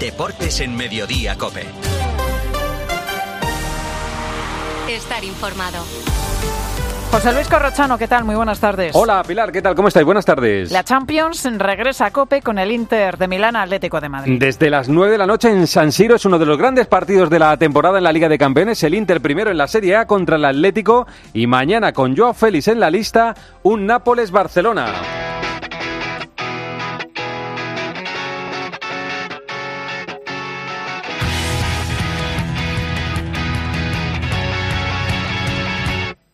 [0.00, 1.66] Deportes en Mediodía Cope.
[4.88, 5.84] Estar informado.
[7.10, 8.24] José Luis Corrochano, ¿qué tal?
[8.24, 8.96] Muy buenas tardes.
[8.96, 9.74] Hola Pilar, ¿qué tal?
[9.74, 10.06] ¿Cómo estáis?
[10.06, 10.70] Buenas tardes.
[10.72, 14.38] La Champions regresa a Cope con el Inter de Milán Atlético de Madrid.
[14.40, 17.28] Desde las 9 de la noche en San Siro es uno de los grandes partidos
[17.28, 18.82] de la temporada en la Liga de Campeones.
[18.82, 22.68] El Inter primero en la Serie A contra el Atlético y mañana con Joao Félix
[22.68, 24.94] en la lista, un Nápoles-Barcelona.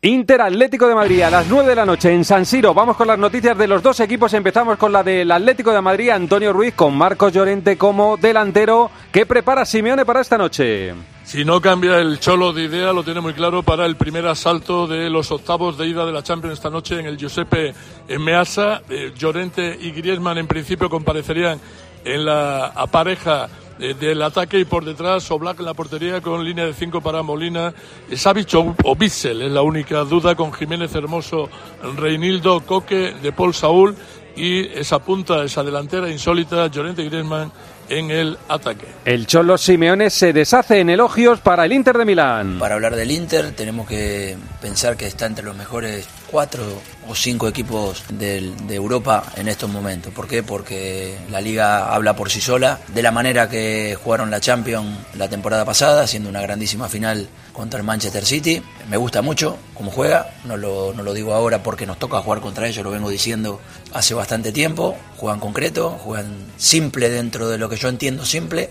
[0.07, 2.73] Inter Atlético de Madrid a las 9 de la noche en San Siro.
[2.73, 4.33] Vamos con las noticias de los dos equipos.
[4.35, 8.89] Empezamos con la del Atlético de Madrid, Antonio Ruiz, con Marcos Llorente como delantero.
[9.11, 10.95] ¿Qué prepara Simeone para esta noche?
[11.25, 14.87] Si no cambia el Cholo de idea, lo tiene muy claro para el primer asalto
[14.87, 17.75] de los octavos de ida de la Champions esta noche en el Giuseppe
[18.21, 18.83] Meazza.
[18.89, 21.59] Eh, Llorente y Griezmann en principio comparecerían
[22.05, 26.73] en la pareja del ataque y por detrás Oblak en la portería con línea de
[26.73, 27.75] cinco para Molina,
[28.15, 31.49] Savic o Bissell es la única duda con Jiménez Hermoso,
[31.97, 33.95] Reinildo, Coque, De Paul Saúl
[34.35, 37.51] y esa punta, esa delantera insólita, Llorente Griezmann
[37.89, 38.87] en el ataque.
[39.05, 42.59] El Cholo Simeone se deshace en elogios para el Inter de Milán.
[42.59, 46.65] Para hablar del Inter tenemos que pensar que está entre los mejores cuatro
[47.09, 50.13] o cinco equipos de, de Europa en estos momentos.
[50.13, 50.43] ¿Por qué?
[50.43, 52.81] Porque la liga habla por sí sola.
[52.95, 57.79] De la manera que jugaron la Champions la temporada pasada, siendo una grandísima final contra
[57.79, 58.63] el Manchester City.
[58.89, 62.41] Me gusta mucho cómo juega, no lo, no lo digo ahora porque nos toca jugar
[62.41, 63.61] contra ellos, lo vengo diciendo
[63.93, 64.97] hace bastante tiempo.
[65.17, 68.71] Juegan concreto, juegan simple dentro de lo que yo entiendo simple.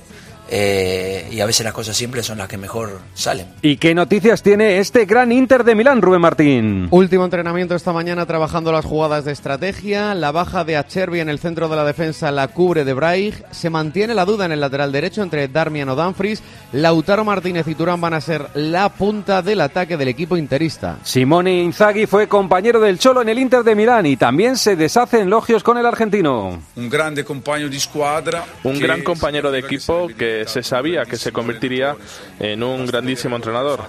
[0.49, 3.47] Eh, y a veces las cosas simples son las que mejor salen.
[3.61, 6.87] ¿Y qué noticias tiene este gran Inter de Milán, Rubén Martín?
[6.91, 10.13] Último entrenamiento esta mañana trabajando las jugadas de estrategia.
[10.13, 13.43] La baja de Acherbi en el centro de la defensa la cubre de Braig.
[13.51, 16.43] Se mantiene la duda en el lateral derecho entre Darmian o Danfries.
[16.73, 20.99] Lautaro Martínez y Turán van a ser la punta del ataque del equipo interista.
[21.03, 25.19] Simone Inzaghi fue compañero del Cholo en el Inter de Milán y también se deshace
[25.19, 26.59] en logios con el argentino.
[26.75, 28.43] Un grande compañero de escuadra.
[28.63, 31.95] Un gran compañero de equipo que se sabía que se convertiría
[32.39, 33.81] en un grandísimo entrenador.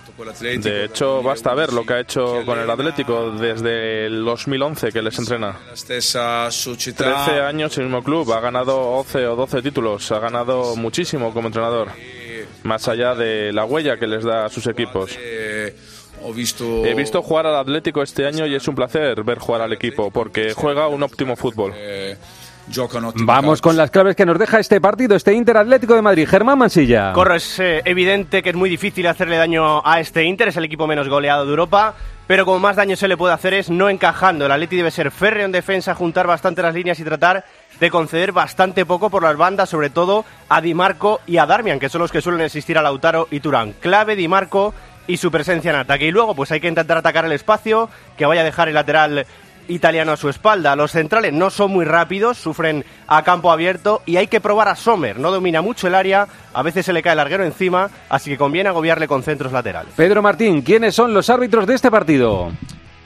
[0.62, 5.02] De hecho, basta ver lo que ha hecho con el Atlético desde el 2011 que
[5.02, 5.56] les entrena.
[7.26, 11.32] 13 años en el mismo club, ha ganado 11 o 12 títulos, ha ganado muchísimo
[11.32, 11.88] como entrenador,
[12.62, 15.10] más allá de la huella que les da a sus equipos.
[16.84, 20.10] He visto jugar al Atlético este año y es un placer ver jugar al equipo
[20.10, 21.72] porque juega un óptimo fútbol.
[23.24, 26.26] Vamos con las claves que nos deja este partido, este Inter Atlético de Madrid.
[26.28, 27.12] Germán Mansilla.
[27.12, 30.64] Corro, es eh, evidente que es muy difícil hacerle daño a este Inter, es el
[30.64, 31.94] equipo menos goleado de Europa,
[32.26, 34.46] pero como más daño se le puede hacer es no encajando.
[34.46, 37.44] El Atleti debe ser férreo en defensa, juntar bastante las líneas y tratar
[37.78, 41.78] de conceder bastante poco por las bandas, sobre todo a Di Marco y a Darmian,
[41.78, 43.74] que son los que suelen existir a Lautaro y Turán.
[43.80, 44.74] Clave Di Marco
[45.06, 46.06] y su presencia en ataque.
[46.06, 49.26] Y luego, pues hay que intentar atacar el espacio, que vaya a dejar el lateral
[49.68, 50.76] italiano a su espalda.
[50.76, 54.76] Los centrales no son muy rápidos, sufren a campo abierto y hay que probar a
[54.76, 55.18] Sommer.
[55.18, 58.38] No domina mucho el área, a veces se le cae el larguero encima, así que
[58.38, 59.92] conviene agobiarle con centros laterales.
[59.96, 62.50] Pedro Martín, ¿quiénes son los árbitros de este partido?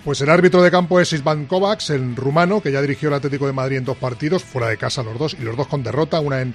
[0.04, 3.46] Pues el árbitro de campo es Isvan Kovacs, el rumano, que ya dirigió el Atlético
[3.46, 6.20] de Madrid en dos partidos, fuera de casa los dos, y los dos con derrota,
[6.20, 6.54] una en,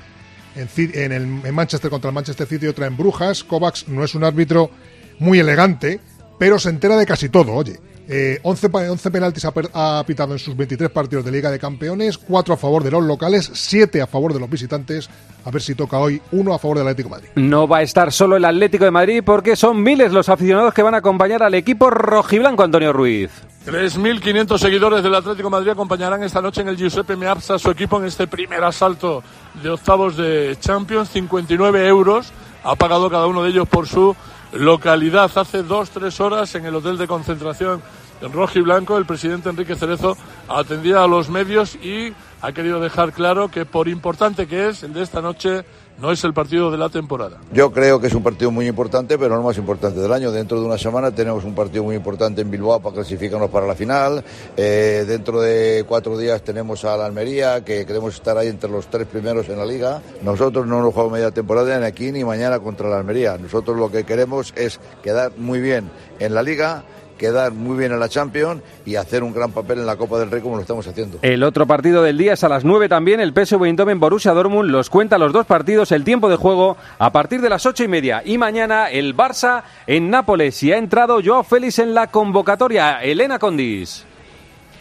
[0.56, 3.44] en, el, en Manchester contra el Manchester City y otra en Brujas.
[3.44, 4.72] Kovacs no es un árbitro
[5.20, 6.00] muy elegante,
[6.40, 7.80] pero se entera de casi todo, oye.
[8.08, 12.18] Eh, 11, 11 penaltis ha, ha, pitado en sus 23 partidos de Liga de Campeones,
[12.18, 15.10] 4 a favor de los locales, 7 a favor de los visitantes.
[15.44, 17.30] A ver si toca hoy uno a favor del Atlético de Madrid.
[17.36, 20.82] No va a estar solo el Atlético de Madrid porque son miles los aficionados que
[20.82, 23.30] van a acompañar al equipo rojiblanco Antonio Ruiz.
[23.66, 28.00] 3.500 seguidores del Atlético de Madrid acompañarán esta noche en el Giuseppe Meazza su equipo
[28.00, 29.24] en este primer asalto
[29.62, 31.10] de octavos de Champions.
[31.10, 32.32] 59 euros
[32.64, 34.16] ha pagado cada uno de ellos por su
[34.54, 35.32] localidad.
[35.36, 37.82] Hace dos, tres horas en el hotel de concentración
[38.22, 40.18] rojo y blanco, el presidente Enrique Cerezo
[40.48, 44.94] atendía a los medios y ha querido dejar claro que por importante que es el
[44.94, 45.66] de esta noche,
[46.00, 47.38] no es el partido de la temporada.
[47.54, 50.32] Yo creo que es un partido muy importante, pero no más importante del año.
[50.32, 53.76] Dentro de una semana tenemos un partido muy importante en Bilbao para clasificarnos para la
[53.76, 54.24] final.
[54.58, 58.88] Eh, dentro de cuatro días tenemos a la Almería, que queremos estar ahí entre los
[58.88, 60.02] tres primeros en la liga.
[60.22, 63.38] Nosotros no nos jugamos media temporada ni aquí ni mañana contra la Almería.
[63.38, 65.90] Nosotros lo que queremos es quedar muy bien
[66.20, 66.84] en la liga
[67.18, 70.32] quedar muy bien en la Champions y hacer un gran papel en la Copa del
[70.32, 71.20] Rey como lo estamos haciendo.
[71.22, 74.70] El otro partido del día es a las 9 también, el PSV Eindhoven Borussia Dortmund
[74.70, 77.88] los cuenta los dos partidos, el tiempo de juego a partir de las ocho y
[77.88, 83.02] media y mañana el Barça en Nápoles y ha entrado Joao Félix en la convocatoria,
[83.02, 84.06] Elena Condis.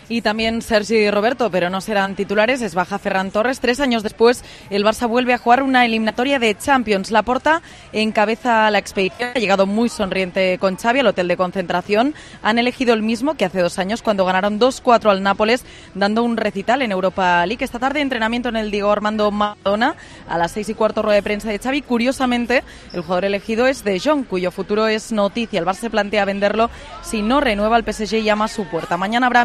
[0.09, 2.63] Y también Sergi Roberto, pero no serán titulares.
[2.63, 3.61] Es baja Ferran Torres.
[3.61, 7.11] Tres años después, el Barça vuelve a jugar una eliminatoria de Champions.
[7.11, 7.63] La Porta
[7.93, 9.31] encabeza la expedición.
[9.35, 12.15] Ha llegado muy sonriente con Xavi al hotel de concentración.
[12.43, 15.65] Han elegido el mismo que hace dos años cuando ganaron 2-4 al Nápoles,
[15.95, 17.65] dando un recital en Europa League.
[17.65, 19.97] Esta tarde entrenamiento en el Diego Armando Madonna
[20.29, 21.83] a las seis y cuarto rueda de prensa de Xavi.
[21.83, 22.63] Curiosamente,
[22.93, 25.59] el jugador elegido es De Jong, cuyo futuro es noticia.
[25.59, 26.71] El Barça plantea venderlo
[27.03, 28.97] si no renueva el PSG y llama a su puerta.
[28.97, 29.45] Mañana habrá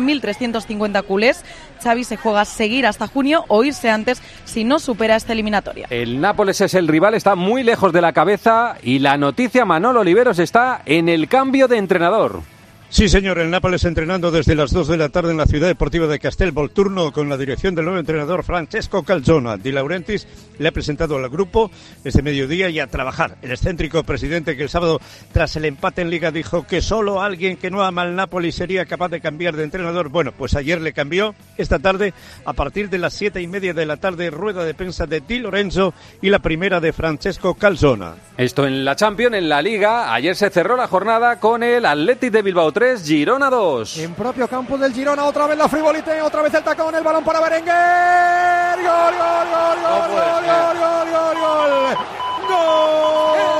[0.51, 1.44] 1.350 culés.
[1.84, 5.88] Xavi se juega seguir hasta junio o irse antes si no supera esta eliminatoria.
[5.90, 10.01] El Nápoles es el rival, está muy lejos de la cabeza y la noticia Manolo
[10.01, 12.42] Oliveros está en el cambio de entrenador.
[12.91, 16.07] Sí, señor, el Nápoles entrenando desde las 2 de la tarde en la ciudad deportiva
[16.07, 19.57] de Castel Volturno con la dirección del nuevo entrenador Francesco Calzona.
[19.57, 20.27] Di Laurentiis
[20.57, 21.69] le ha presentado al grupo
[22.03, 23.38] este mediodía y a trabajar.
[23.44, 25.00] El excéntrico presidente que el sábado,
[25.31, 28.88] tras el empate en Liga, dijo que solo alguien que no ama al Nápoles sería
[28.88, 30.09] capaz de cambiar de entrenador.
[30.09, 31.36] Bueno, pues ayer le cambió.
[31.57, 35.06] Esta tarde, a partir de las siete y media de la tarde, rueda de prensa
[35.06, 35.94] de Di Lorenzo
[36.24, 38.15] y la primera de Francesco Calzona.
[38.36, 40.12] Esto en la Champions, en la Liga.
[40.12, 43.97] Ayer se cerró la jornada con el Athletic de Bilbao 3, Girona 2.
[43.97, 47.25] En propio campo del Girona, otra vez la frivolite, otra vez el tacón, el balón
[47.25, 48.77] para Berenguer.
[48.77, 51.97] Gol, gol, gol, gol, no gol, gol, gol, gol, gol, gol, gol.
[52.47, 53.58] ¡Gol!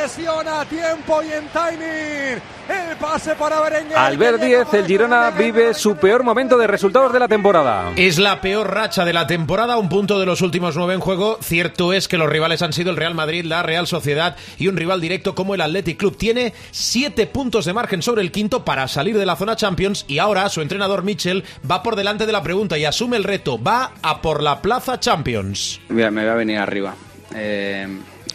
[0.00, 2.42] La presión a tiempo y en timing.
[2.70, 3.98] El pase para Berenguer.
[3.98, 7.92] Al ver 10, el Girona vive su peor momento de resultados de la temporada.
[7.96, 11.36] Es la peor racha de la temporada, un punto de los últimos nueve en juego.
[11.42, 14.76] Cierto es que los rivales han sido el Real Madrid, la Real Sociedad y un
[14.78, 16.16] rival directo como el Athletic Club.
[16.16, 20.18] Tiene siete puntos de margen sobre el quinto para salir de la zona Champions y
[20.18, 23.62] ahora su entrenador Mitchell va por delante de la pregunta y asume el reto.
[23.62, 25.78] Va a por la plaza Champions.
[25.90, 26.94] Mira, me voy a venir arriba.
[27.34, 27.86] Eh,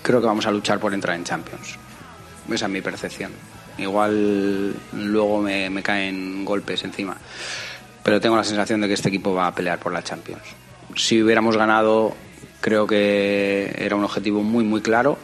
[0.05, 1.77] creo que vamos a luchar por entrar en Champions.
[2.51, 3.31] Esa es mi percepción.
[3.79, 7.17] Igual luego me, me caen golpes encima.
[8.03, 10.43] Pero tengo la sensación de que este equipo va a pelear por la Champions.
[10.95, 12.15] Si hubiéramos ganado,
[12.61, 15.17] creo que era un objetivo muy, muy claro.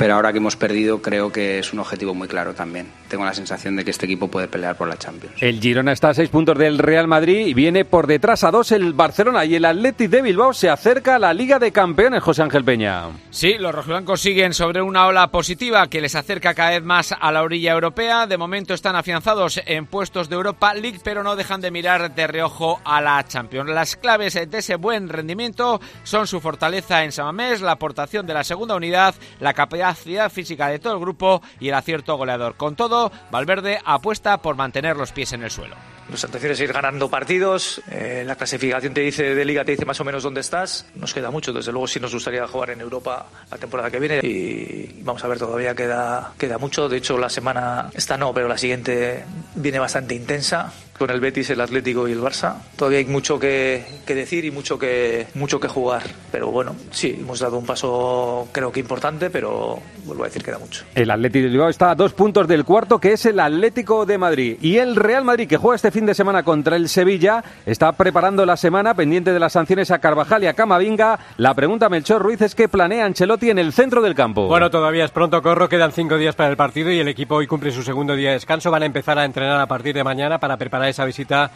[0.00, 2.90] Pero ahora que hemos perdido, creo que es un objetivo muy claro también.
[3.08, 5.34] Tengo la sensación de que este equipo puede pelear por la Champions.
[5.42, 8.72] El Girona está a seis puntos del Real Madrid y viene por detrás a dos
[8.72, 12.40] el Barcelona y el Athletic de Bilbao se acerca a la Liga de Campeones, José
[12.40, 13.08] Ángel Peña.
[13.28, 17.30] Sí, los rojiblancos siguen sobre una ola positiva que les acerca cada vez más a
[17.30, 18.26] la orilla europea.
[18.26, 22.26] De momento están afianzados en puestos de Europa League, pero no dejan de mirar de
[22.26, 23.68] reojo a la Champions.
[23.68, 28.44] Las claves de ese buen rendimiento son su fortaleza en Samamés, la aportación de la
[28.44, 32.56] segunda unidad, la capacidad física de todo el grupo y el acierto goleador.
[32.56, 35.76] Con todo, Valverde apuesta por mantener los pies en el suelo.
[36.08, 37.80] Nuestra intención es ir ganando partidos.
[37.88, 40.86] Eh, la clasificación te dice de liga te dice más o menos dónde estás.
[40.96, 44.18] Nos queda mucho, desde luego sí nos gustaría jugar en Europa la temporada que viene
[44.22, 46.88] y vamos a ver todavía queda queda mucho.
[46.88, 51.48] De hecho la semana esta no, pero la siguiente viene bastante intensa con el Betis,
[51.48, 52.56] el Atlético y el Barça.
[52.76, 56.02] Todavía hay mucho que, que, decir y mucho que, mucho que jugar.
[56.30, 60.50] Pero bueno, sí, hemos dado un paso creo que importante, pero vuelvo a decir que
[60.50, 60.84] da mucho.
[60.94, 64.18] El Atlético de Bilbao está a dos puntos del cuarto, que es el Atlético de
[64.18, 64.58] Madrid.
[64.60, 68.44] Y el Real Madrid, que juega este fin de semana contra el Sevilla, está preparando
[68.44, 71.18] la semana pendiente de las sanciones a Carvajal y a Camavinga.
[71.38, 74.48] La pregunta, Melchor Ruiz, es qué planea Ancelotti en el centro del campo.
[74.48, 75.66] Bueno, todavía es pronto, Corro.
[75.66, 78.34] Quedan cinco días para el partido y el equipo hoy cumple su segundo día de
[78.34, 78.70] descanso.
[78.70, 81.50] Van a empezar a entrenar a partir de mañana para preparar esa visita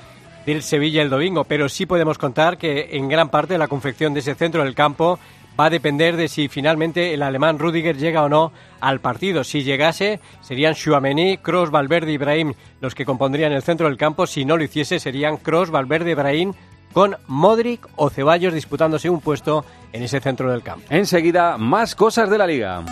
[0.46, 4.20] del Sevilla el domingo, pero sí podemos contar que en gran parte la confección de
[4.20, 5.18] ese centro del campo
[5.58, 9.44] va a depender de si finalmente el alemán Rudiger llega o no al partido.
[9.44, 14.26] Si llegase, serían Chouameni, Kroos, Valverde y Ibrahim los que compondrían el centro del campo.
[14.26, 16.52] Si no lo hiciese, serían Kroos, Valverde, Ibrahim
[16.92, 20.86] con Modric o Ceballos disputándose un puesto en ese centro del campo.
[20.90, 22.84] Enseguida, más cosas de la liga.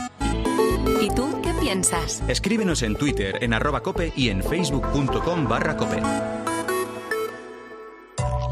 [2.29, 6.03] Escríbenos en Twitter, en arroba cope y en facebook.com barra cope.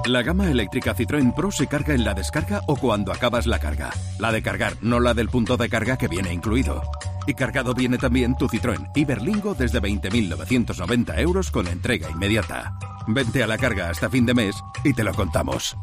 [0.06, 3.90] La gama eléctrica Citroën Pro se carga en la descarga o cuando acabas la carga.
[4.18, 6.82] La de cargar, no la del punto de carga que viene incluido.
[7.26, 12.78] Y cargado viene también tu Citroën Iberlingo desde 20.990 euros con entrega inmediata.
[13.06, 15.76] Vente a la carga hasta fin de mes y te lo contamos.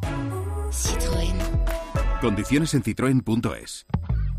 [0.72, 1.38] Citroën.
[2.20, 3.86] Condiciones en citroen.es.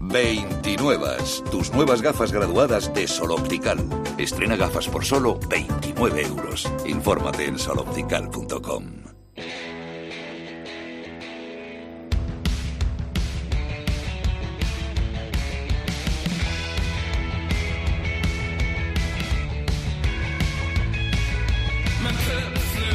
[0.00, 1.42] 29.
[1.50, 3.78] Tus nuevas gafas graduadas de Sol Optical.
[4.18, 6.70] Estrena gafas por solo 29 euros.
[6.86, 9.17] Infórmate en soloptical.com.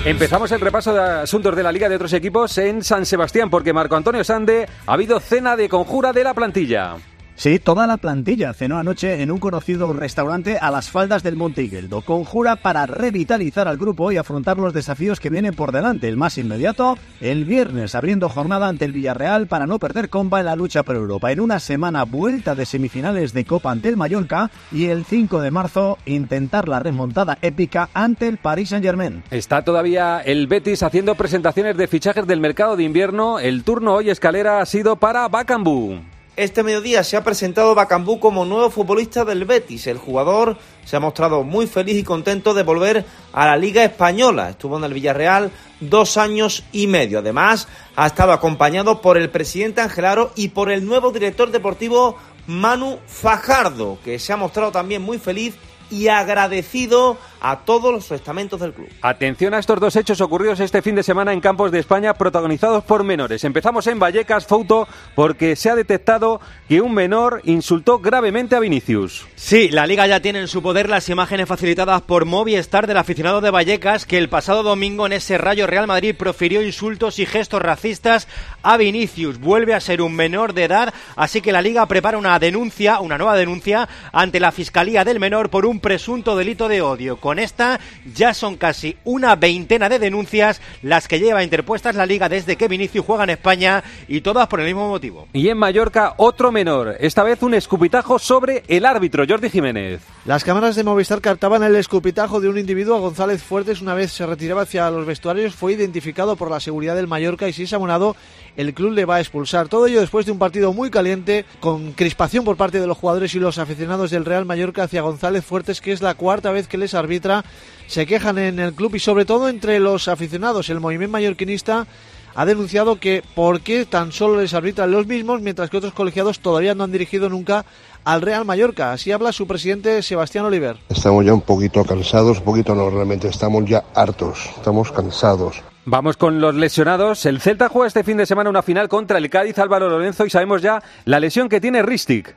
[0.05, 3.72] Empezamos el repaso de asuntos de la Liga de otros equipos en San Sebastián, porque
[3.72, 6.98] Marco Antonio Sande ha habido cena de conjura de la plantilla.
[7.35, 11.63] Sí, toda la plantilla cenó anoche en un conocido restaurante a las faldas del Monte
[11.63, 12.01] Higueldo.
[12.01, 16.07] Conjura para revitalizar al grupo y afrontar los desafíos que vienen por delante.
[16.07, 20.45] El más inmediato, el viernes, abriendo jornada ante el Villarreal para no perder comba en
[20.45, 21.31] la lucha por Europa.
[21.31, 25.51] En una semana, vuelta de semifinales de Copa ante el Mallorca y el 5 de
[25.51, 29.23] marzo, intentar la remontada épica ante el Paris Saint-Germain.
[29.31, 33.39] Está todavía el Betis haciendo presentaciones de fichajes del mercado de invierno.
[33.39, 36.12] El turno hoy escalera ha sido para Bacambú.
[36.35, 39.85] Este mediodía se ha presentado Bacambú como nuevo futbolista del Betis.
[39.85, 44.49] El jugador se ha mostrado muy feliz y contento de volver a la Liga Española.
[44.49, 47.19] Estuvo en el Villarreal dos años y medio.
[47.19, 52.97] Además, ha estado acompañado por el presidente Angelaro y por el nuevo director deportivo Manu
[53.05, 55.53] Fajardo, que se ha mostrado también muy feliz
[55.91, 58.88] y agradecido a todos los estamentos del club.
[59.01, 62.85] Atención a estos dos hechos ocurridos este fin de semana en campos de España protagonizados
[62.85, 63.43] por menores.
[63.43, 69.27] Empezamos en Vallecas, Foto, porque se ha detectado que un menor insultó gravemente a Vinicius.
[69.35, 73.41] Sí, la liga ya tiene en su poder las imágenes facilitadas por Movistar del aficionado
[73.41, 77.62] de Vallecas que el pasado domingo en ese Rayo Real Madrid profirió insultos y gestos
[77.62, 78.29] racistas
[78.62, 79.38] a Vinicius.
[79.39, 83.17] Vuelve a ser un menor de edad, así que la liga prepara una denuncia, una
[83.17, 87.17] nueva denuncia ante la Fiscalía del Menor por un presunto delito de odio.
[87.17, 87.79] Con esta
[88.13, 92.67] ya son casi una veintena de denuncias las que lleva interpuestas la liga desde que
[92.67, 95.27] Vinicius juega en España y todas por el mismo motivo.
[95.33, 100.01] Y en Mallorca otro menor, esta vez un escupitajo sobre el árbitro Jordi Jiménez.
[100.25, 104.11] Las cámaras de Movistar captaban el escupitajo de un individuo a González Fuertes una vez
[104.11, 107.73] se retiraba hacia los vestuarios, fue identificado por la seguridad del Mallorca y si es
[107.73, 108.15] abonado
[108.57, 109.67] el club le va a expulsar.
[109.67, 113.33] Todo ello después de un partido muy caliente, con crispación por parte de los jugadores
[113.36, 116.77] y los aficionados del Real Mallorca hacia González Fuertes, que es la cuarta vez que
[116.77, 117.43] les arbitra.
[117.88, 120.69] Se quejan en el club y sobre todo entre los aficionados.
[120.69, 121.88] El movimiento mallorquinista
[122.36, 126.39] ha denunciado que por qué tan solo les arbitran los mismos, mientras que otros colegiados
[126.39, 127.65] todavía no han dirigido nunca
[128.03, 128.91] al Real Mallorca.
[128.91, 130.77] Así habla su presidente Sebastián Oliver.
[130.89, 135.62] Estamos ya un poquito cansados, un poquito no, realmente estamos ya hartos, estamos cansados.
[135.85, 137.25] Vamos con los lesionados.
[137.25, 140.29] El Celta juega este fin de semana una final contra el Cádiz Álvaro Lorenzo y
[140.29, 142.35] sabemos ya la lesión que tiene Ristic.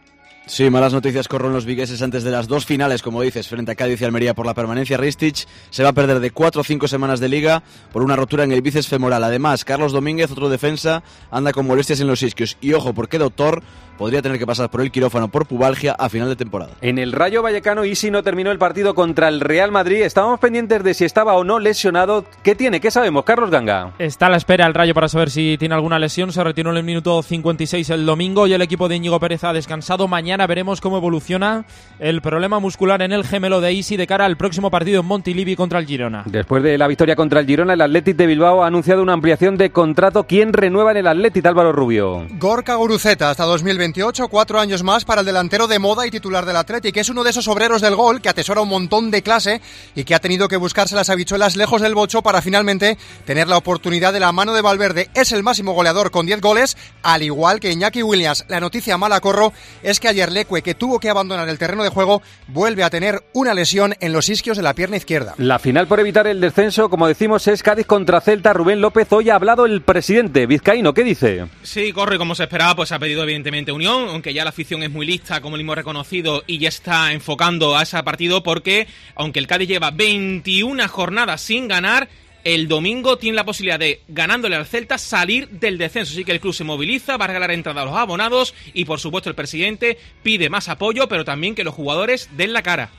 [0.49, 3.75] Sí, malas noticias corren los vigueses antes de las dos finales, como dices, frente a
[3.75, 4.97] Cádiz y Almería por la permanencia.
[4.97, 8.45] Ristich se va a perder de cuatro o cinco semanas de liga por una rotura
[8.45, 9.25] en el bíceps femoral.
[9.25, 12.59] Además, Carlos Domínguez, otro defensa, anda con molestias en los isquios.
[12.61, 13.61] Y ojo, porque doctor
[13.99, 16.73] podría tener que pasar por el quirófano por pubalgia a final de temporada.
[16.81, 20.03] En el Rayo Vallecano, Isi no terminó el partido contra el Real Madrid.
[20.03, 22.25] Estábamos pendientes de si estaba o no lesionado.
[22.45, 22.81] ¿Qué tiene?
[22.81, 23.25] ¿Qué sabemos?
[23.25, 23.95] Carlos Ganga.
[23.99, 26.31] Está a la espera el Rayo para saber si tiene alguna lesión.
[26.31, 29.53] Se retiró en el minuto 56 el domingo y el equipo de Íñigo Pérez ha
[29.53, 30.07] descansado.
[30.07, 31.65] Mañana veremos cómo evoluciona
[32.01, 35.57] el problema muscular en el gemelo de Isi de cara al próximo partido en Montilivi
[35.57, 36.25] contra el Girona.
[36.27, 39.57] Después de la victoria contra el Girona, el Athletic de Bilbao ha anunciado una ampliación
[39.57, 40.25] de contrato.
[40.25, 42.27] ¿Quién renueva en el Athletic, Álvaro Rubio?
[42.39, 46.57] Gorka Guruceta hasta 2028, cuatro años más para el delantero de moda y titular del
[46.57, 49.61] Athletic, que es uno de esos obreros del gol que atesora un montón de clase
[49.95, 53.57] y que ha tenido que buscarse las habichuelas lejos del bocho para finalmente tener la
[53.57, 55.11] oportunidad de la mano de Valverde.
[55.15, 58.45] Es el máximo goleador con 10 goles, al igual que Iñaki Williams.
[58.49, 59.53] La noticia mala corro
[59.83, 63.23] es que ayer Leque, que tuvo que abandonar el terreno de juego, vuelve a tener
[63.33, 65.35] una lesión en los isquios de la pierna izquierda.
[65.39, 68.53] La final por evitar el descenso, como decimos, es Cádiz contra Celta.
[68.53, 70.95] Rubén López, hoy ha hablado el presidente vizcaíno.
[70.95, 71.47] ¿Qué dice?
[71.63, 74.91] Sí, corre como se esperaba, pues ha pedido evidentemente unión, aunque ya la afición es
[74.91, 79.39] muy lista, como lo hemos reconocido, y ya está enfocando a ese partido porque, aunque
[79.39, 82.09] el Cádiz lleva 21 jornadas sin ganar,
[82.47, 86.13] el domingo tiene la posibilidad de, ganándole al Celta, salir del descenso.
[86.13, 89.01] Así que el club se moviliza, va a regalar entrada a los abonados y, por
[89.01, 92.91] supuesto, el presidente pide más apoyo, pero también que los jugadores den la cara.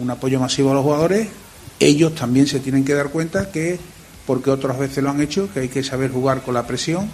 [0.00, 1.28] Un apoyo masivo a los jugadores.
[1.78, 3.78] Ellos también se tienen que dar cuenta que,
[4.26, 7.10] porque otras veces lo han hecho, que hay que saber jugar con la presión,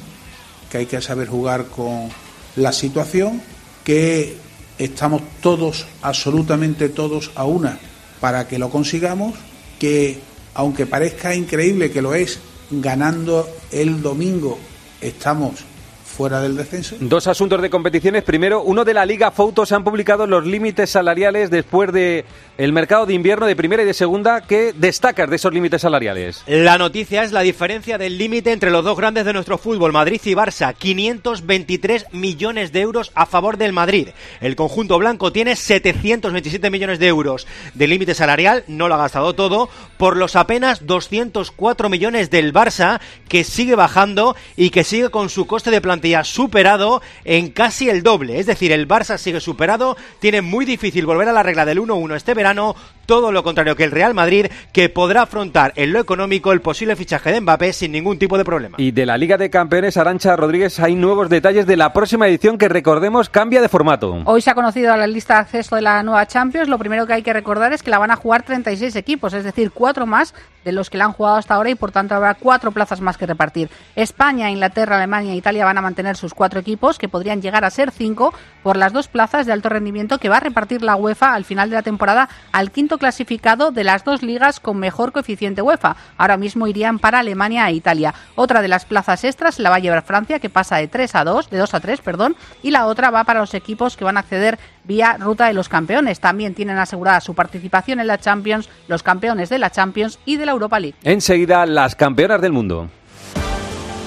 [0.71, 2.11] que hay que saber jugar con
[2.55, 3.43] la situación
[3.83, 4.37] que
[4.79, 7.81] estamos todos, absolutamente todos a una
[8.21, 9.35] para que lo consigamos,
[9.81, 10.21] que
[10.55, 12.39] aunque parezca increíble que lo es,
[12.71, 14.59] ganando el domingo
[15.01, 15.65] estamos
[16.13, 16.97] fuera del descenso.
[17.01, 18.23] Dos asuntos de competiciones.
[18.23, 22.25] Primero, uno de la Liga Foto se han publicado los límites salariales después de
[22.59, 24.43] el mercado de invierno de primera y de segunda.
[24.43, 26.45] ¿Qué destacas de esos límites salariales?
[26.47, 30.21] La noticia es la diferencia del límite entre los dos grandes de nuestro fútbol, Madrid
[30.25, 30.75] y Barça.
[30.75, 34.09] 523 millones de euros a favor del Madrid.
[34.41, 39.33] El conjunto blanco tiene 727 millones de euros de límite salarial, no lo ha gastado
[39.35, 45.31] todo, por los apenas 204 millones del Barça, que sigue bajando y que sigue con
[45.31, 45.81] su coste de
[46.25, 48.39] superado en casi el doble.
[48.39, 52.17] Es decir, el Barça sigue superado, tiene muy difícil volver a la regla del 1-1
[52.17, 52.75] este verano,
[53.07, 56.97] todo lo contrario que el Real Madrid, que podrá afrontar en lo económico el posible
[56.97, 58.77] fichaje de Mbappé sin ningún tipo de problema.
[58.79, 62.59] Y de la Liga de Campeones, Arancha Rodríguez, hay nuevos detalles de la próxima edición
[62.59, 64.23] que recordemos cambia de formato.
[64.25, 66.69] Hoy se ha conocido la lista de acceso de la nueva Champions.
[66.69, 69.45] Lo primero que hay que recordar es que la van a jugar 36 equipos, es
[69.45, 72.35] decir, cuatro más de los que la han jugado hasta ahora y por tanto habrá
[72.35, 73.69] cuatro plazas más que repartir.
[73.97, 77.71] España, Inglaterra, Alemania e Italia van a mantener sus cuatro equipos que podrían llegar a
[77.71, 78.33] ser cinco
[78.63, 81.71] por las dos plazas de alto rendimiento que va a repartir la UEFA al final
[81.71, 85.97] de la temporada al quinto clasificado de las dos ligas con mejor coeficiente UEFA.
[86.17, 88.15] Ahora mismo irían para Alemania e Italia.
[88.35, 91.25] Otra de las plazas extras la va a llevar Francia que pasa de 3 a
[91.25, 94.17] 2, de 2 a 3, perdón, y la otra va para los equipos que van
[94.17, 96.21] a acceder vía ruta de los campeones.
[96.21, 100.47] También tienen asegurada su participación en la Champions, los campeones de la Champions y de
[100.47, 100.97] la Europa League.
[101.03, 102.89] Enseguida, las campeonas del mundo.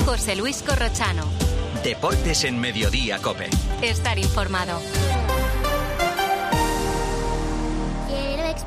[0.05, 1.23] José Luis Corrochano.
[1.83, 3.49] Deportes en Mediodía, Cope.
[3.81, 4.79] Estar informado.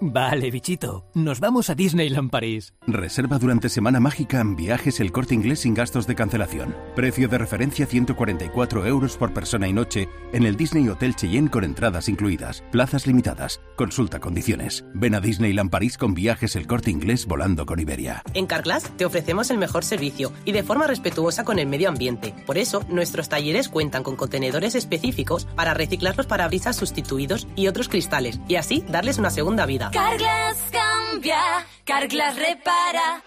[0.00, 1.04] Vale, bichito.
[1.14, 2.72] Nos vamos a Disneyland París.
[2.86, 6.76] Reserva durante Semana Mágica en viajes el corte inglés sin gastos de cancelación.
[6.94, 11.64] Precio de referencia 144 euros por persona y noche en el Disney Hotel Cheyenne con
[11.64, 12.62] entradas incluidas.
[12.70, 13.60] Plazas limitadas.
[13.76, 14.84] Consulta condiciones.
[14.94, 18.22] Ven a Disneyland París con viajes el corte inglés volando con Iberia.
[18.34, 22.34] En Carglass te ofrecemos el mejor servicio y de forma respetuosa con el medio ambiente.
[22.46, 27.88] Por eso, nuestros talleres cuentan con contenedores específicos para reciclar los parabrisas sustituidos y otros
[27.88, 29.87] cristales y así darles una segunda vida.
[29.92, 31.40] Carglass cambia,
[31.84, 33.22] Carglass repara.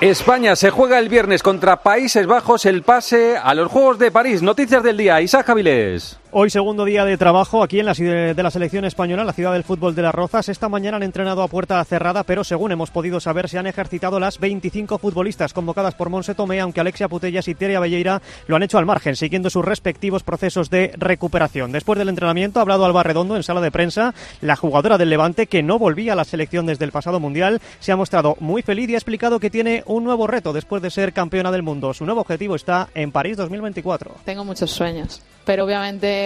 [0.00, 4.42] España se juega el viernes contra Países Bajos el pase a los Juegos de París.
[4.42, 6.18] Noticias del día, Isaac Javilés.
[6.36, 9.62] Hoy segundo día de trabajo aquí en la de la selección española, la ciudad del
[9.62, 10.48] fútbol de Las Rozas.
[10.48, 14.18] Esta mañana han entrenado a puerta cerrada, pero según hemos podido saber, se han ejercitado
[14.18, 18.64] las 25 futbolistas convocadas por Monse Tomé, aunque Alexia Putellas y Teria Belleira lo han
[18.64, 21.70] hecho al margen, siguiendo sus respectivos procesos de recuperación.
[21.70, 24.12] Después del entrenamiento ha hablado Alba Redondo en sala de prensa.
[24.40, 27.92] La jugadora del Levante, que no volvía a la selección desde el pasado Mundial, se
[27.92, 31.12] ha mostrado muy feliz y ha explicado que tiene un nuevo reto después de ser
[31.12, 31.94] campeona del mundo.
[31.94, 34.16] Su nuevo objetivo está en París 2024.
[34.24, 36.23] Tengo muchos sueños, pero obviamente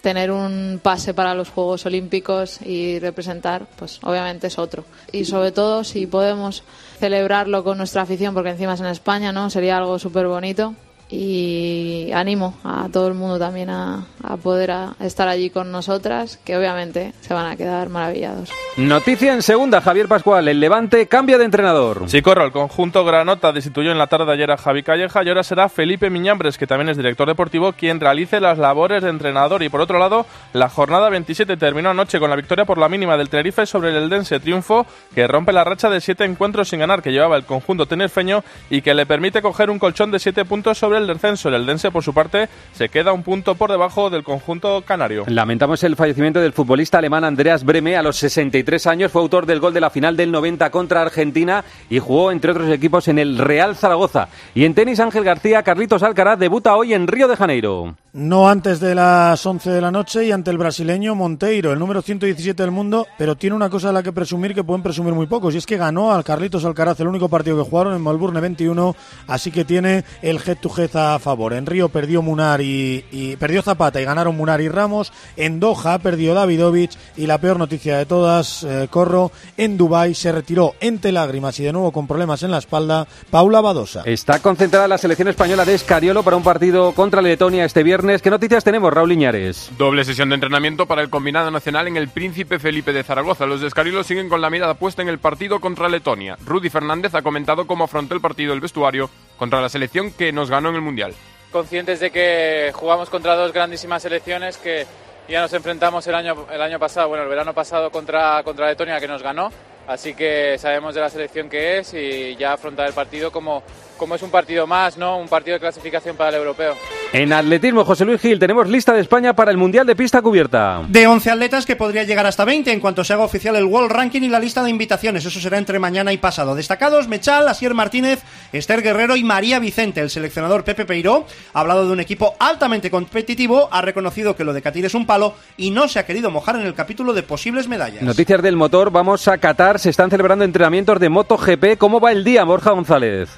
[0.00, 4.84] tener un pase para los Juegos Olímpicos y representar, pues obviamente es otro.
[5.12, 6.64] Y sobre todo si podemos
[6.98, 9.48] celebrarlo con nuestra afición, porque encima es en España, ¿no?
[9.48, 10.74] Sería algo súper bonito
[11.12, 16.38] y animo a todo el mundo también a, a poder a estar allí con nosotras,
[16.42, 18.50] que obviamente se van a quedar maravillados.
[18.78, 20.48] Noticia en segunda, Javier Pascual.
[20.48, 22.08] El Levante cambia de entrenador.
[22.08, 22.46] Sí, corro.
[22.46, 25.68] El conjunto Granota destituyó en la tarde de ayer a Javi Calleja y ahora será
[25.68, 29.62] Felipe Miñambres, que también es director deportivo, quien realice las labores de entrenador.
[29.62, 33.18] Y por otro lado, la jornada 27 terminó anoche con la victoria por la mínima
[33.18, 34.40] del Tenerife sobre el Eldense.
[34.40, 38.42] Triunfo que rompe la racha de siete encuentros sin ganar que llevaba el conjunto tenerfeño
[38.70, 41.48] y que le permite coger un colchón de siete puntos sobre el descenso.
[41.48, 45.24] El Eldense, por su parte, se queda un punto por debajo del conjunto canario.
[45.26, 49.12] Lamentamos el fallecimiento del futbolista alemán Andreas Breme a los 63 años.
[49.12, 52.70] Fue autor del gol de la final del 90 contra Argentina y jugó, entre otros
[52.70, 54.28] equipos, en el Real Zaragoza.
[54.54, 57.96] Y en tenis, Ángel García, Carlitos Alcaraz debuta hoy en Río de Janeiro.
[58.14, 62.02] No antes de las 11 de la noche y ante el brasileño Monteiro, el número
[62.02, 65.26] 117 del mundo, pero tiene una cosa de la que presumir que pueden presumir muy
[65.26, 68.38] pocos, y es que ganó al Carlitos Alcaraz el único partido que jugaron en Melbourne
[68.38, 68.94] 21,
[69.28, 70.58] así que tiene el head
[70.92, 71.52] head a favor.
[71.52, 75.12] En Río perdió Munar y, y perdió Zapata y ganaron Munar y Ramos.
[75.36, 80.32] En Doha perdió Davidovich y la peor noticia de todas, eh, Corro, en Dubai se
[80.32, 84.02] retiró entre lágrimas y de nuevo con problemas en la espalda, Paula Badosa.
[84.04, 88.22] Está concentrada la selección española de Escariolo para un partido contra Letonia este viernes.
[88.22, 89.70] ¿Qué noticias tenemos, Raúl Iñares?
[89.78, 93.46] Doble sesión de entrenamiento para el combinado nacional en el Príncipe Felipe de Zaragoza.
[93.46, 96.36] Los de Escariolo siguen con la mirada puesta en el partido contra Letonia.
[96.44, 100.50] Rudy Fernández ha comentado cómo afrontó el partido el vestuario contra la selección que nos
[100.50, 101.14] ganó en el Mundial.
[101.50, 104.86] Conscientes de que jugamos contra dos grandísimas selecciones que
[105.28, 109.00] ya nos enfrentamos el año, el año pasado, bueno, el verano pasado contra, contra Letonia
[109.00, 109.50] que nos ganó.
[109.86, 113.62] Así que sabemos de la selección que es y ya afrontar el partido como,
[114.02, 115.16] como es un partido más, ¿no?
[115.16, 116.74] Un partido de clasificación para el europeo.
[117.12, 120.82] En atletismo, José Luis Gil, tenemos lista de España para el Mundial de Pista Cubierta.
[120.88, 123.92] De 11 atletas que podría llegar hasta 20 en cuanto se haga oficial el World
[123.92, 125.24] Ranking y la lista de invitaciones.
[125.24, 126.56] Eso será entre mañana y pasado.
[126.56, 130.00] Destacados, Mechal, Asier Martínez, Esther Guerrero y María Vicente.
[130.00, 134.52] El seleccionador Pepe Peiró ha hablado de un equipo altamente competitivo, ha reconocido que lo
[134.52, 137.22] de Catir es un palo y no se ha querido mojar en el capítulo de
[137.22, 138.02] posibles medallas.
[138.02, 141.78] Noticias del motor, vamos a Qatar, se están celebrando entrenamientos de MotoGP.
[141.78, 143.28] ¿Cómo va el día, Borja González?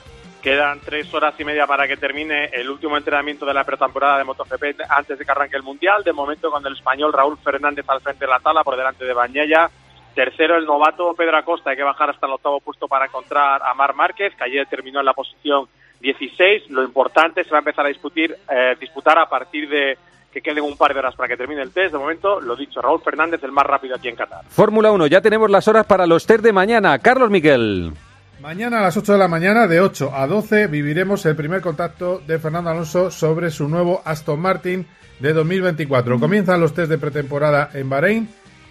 [0.45, 4.25] Quedan tres horas y media para que termine el último entrenamiento de la pretemporada de
[4.25, 6.05] MotoGP antes de que arranque el Mundial.
[6.05, 9.15] De momento, con el español Raúl Fernández al frente de la tala, por delante de
[9.15, 9.71] Bañaya,
[10.15, 11.71] Tercero, el novato Pedro Acosta.
[11.71, 15.01] Hay que bajar hasta el octavo puesto para encontrar a Mar Márquez, que ayer terminó
[15.01, 15.67] en la posición
[16.01, 16.69] 16.
[16.69, 19.97] Lo importante se va a empezar a eh, disputar a partir de
[20.31, 21.95] que queden un par de horas para que termine el test.
[21.95, 24.45] De momento, lo dicho, Raúl Fernández, el más rápido aquí en Qatar.
[24.51, 26.99] Fórmula 1, ya tenemos las horas para los test de mañana.
[26.99, 27.95] Carlos Miguel.
[28.41, 32.21] Mañana a las 8 de la mañana, de 8 a 12, viviremos el primer contacto
[32.27, 34.87] de Fernando Alonso sobre su nuevo Aston Martin
[35.21, 36.19] de 2024.
[36.19, 38.29] Comienzan los test de pretemporada en Bahrein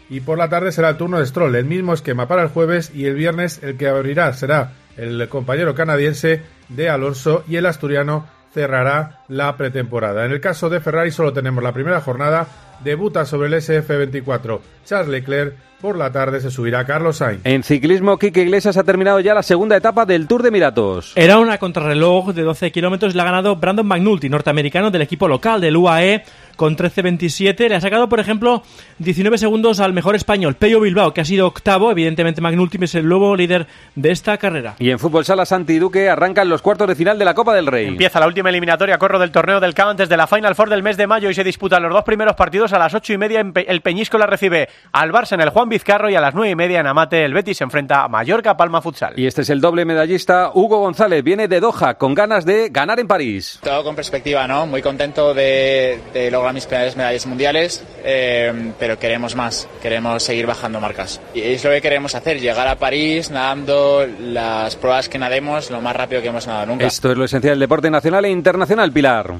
[0.10, 1.56] y por la tarde será el turno de Stroll.
[1.56, 5.74] El mismo esquema para el jueves y el viernes el que abrirá será el compañero
[5.74, 10.26] canadiense de Alonso y el asturiano cerrará la pretemporada.
[10.26, 12.48] En el caso de Ferrari solo tenemos la primera jornada,
[12.84, 17.42] debuta sobre el SF24 Charles Leclerc, por la tarde se subirá Carlos Sainz.
[17.44, 21.12] En ciclismo, Quique Iglesias ha terminado ya la segunda etapa del Tour de Emiratos.
[21.16, 25.28] Era una contrarreloj de 12 kilómetros y la ha ganado Brandon McNulty, norteamericano del equipo
[25.28, 26.24] local del UAE,
[26.56, 27.70] con 13.27.
[27.70, 28.64] Le ha sacado, por ejemplo,
[29.00, 31.92] 19 segundos al mejor español, Peyo Bilbao, que ha sido octavo.
[31.92, 34.76] Evidentemente, McNulty es el nuevo líder de esta carrera.
[34.80, 37.68] Y en fútbol sala, Santi Duque arrancan los cuartos de final de la Copa del
[37.68, 37.88] Rey.
[37.88, 40.84] Empieza la última eliminatoria, corro del torneo del CAO antes de la Final Four del
[40.84, 43.46] mes de mayo y se disputan los dos primeros partidos a las ocho y media.
[43.56, 46.56] El Peñisco la recibe al Barça en el Juan Vizcarro y a las nueve y
[46.56, 49.14] media en Amate el Betis se enfrenta a Mallorca Palma Futsal.
[49.18, 53.00] Y este es el doble medallista Hugo González, viene de Doha con ganas de ganar
[53.00, 53.60] en París.
[53.64, 54.66] Todo con perspectiva, ¿no?
[54.66, 60.46] Muy contento de, de lograr mis primeras medallas mundiales, eh, pero queremos más, queremos seguir
[60.46, 61.22] bajando marcas.
[61.34, 65.80] Y es lo que queremos hacer, llegar a París nadando las pruebas que nademos lo
[65.80, 66.86] más rápido que hemos nadado nunca.
[66.86, 69.34] Esto es lo esencial del deporte nacional e internacional, Pilar.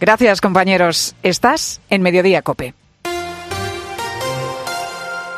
[0.00, 1.14] Gracias, compañeros.
[1.22, 2.74] Estás en Mediodía Cope.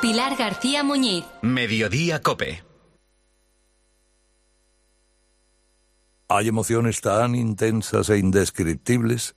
[0.03, 1.25] Pilar García Muñiz.
[1.43, 2.63] Mediodía Cope.
[6.29, 9.37] Hay emociones tan intensas e indescriptibles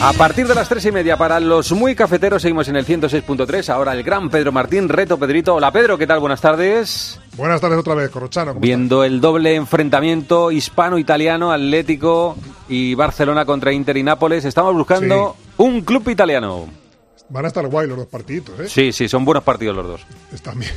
[0.00, 3.70] A partir de las tres y media, para los muy cafeteros, seguimos en el 106.3.
[3.70, 5.54] Ahora el gran Pedro Martín, reto Pedrito.
[5.54, 6.20] Hola Pedro, ¿qué tal?
[6.20, 7.18] Buenas tardes.
[7.36, 8.52] Buenas tardes otra vez, Corrochano.
[8.52, 12.36] ¿cómo Viendo el doble enfrentamiento hispano-italiano, Atlético
[12.68, 16.68] y Barcelona contra Inter y Nápoles, estamos buscando un club italiano.
[17.30, 18.68] Van a estar guay los dos partiditos, ¿eh?
[18.68, 20.06] Sí, sí, son buenos partidos los dos.
[20.32, 20.72] Están bien.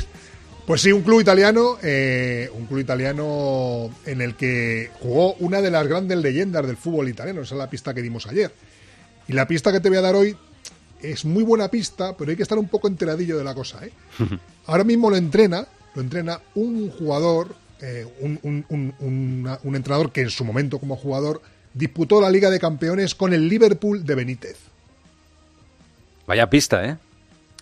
[0.66, 5.72] Pues sí, un club italiano, eh, un club italiano en el que jugó una de
[5.72, 7.42] las grandes leyendas del fútbol italiano.
[7.42, 8.52] Esa es la pista que dimos ayer.
[9.28, 10.36] Y la pista que te voy a dar hoy
[11.02, 13.86] es muy buena pista, pero hay que estar un poco enteradillo de la cosa.
[13.86, 13.92] ¿eh?
[14.66, 20.12] Ahora mismo lo entrena, lo entrena un jugador, eh, un, un- un- una- un entrenador
[20.12, 21.42] que en su momento como jugador
[21.74, 24.58] disputó la Liga de Campeones con el Liverpool de Benítez.
[26.26, 26.98] Vaya pista, ¿eh?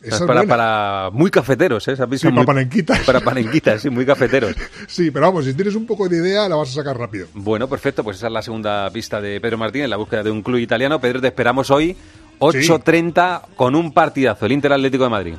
[0.08, 0.50] Esa es para, buena.
[0.50, 1.94] para muy cafeteros, ¿eh?
[1.94, 3.00] Esa pista Sí, muy- para panenquitas.
[3.02, 4.56] Para panenquitas, sí, muy cafeteros.
[4.88, 7.28] Sí, pero vamos, si tienes un poco de idea, la vas a sacar rápido.
[7.34, 10.32] Bueno, perfecto, pues esa es la segunda pista de Pedro Martín en la búsqueda de
[10.32, 11.00] un club italiano.
[11.02, 11.96] Pedro, te esperamos hoy
[12.39, 15.34] 8.30 con un partidazo, el Inter Atlético de Madrid.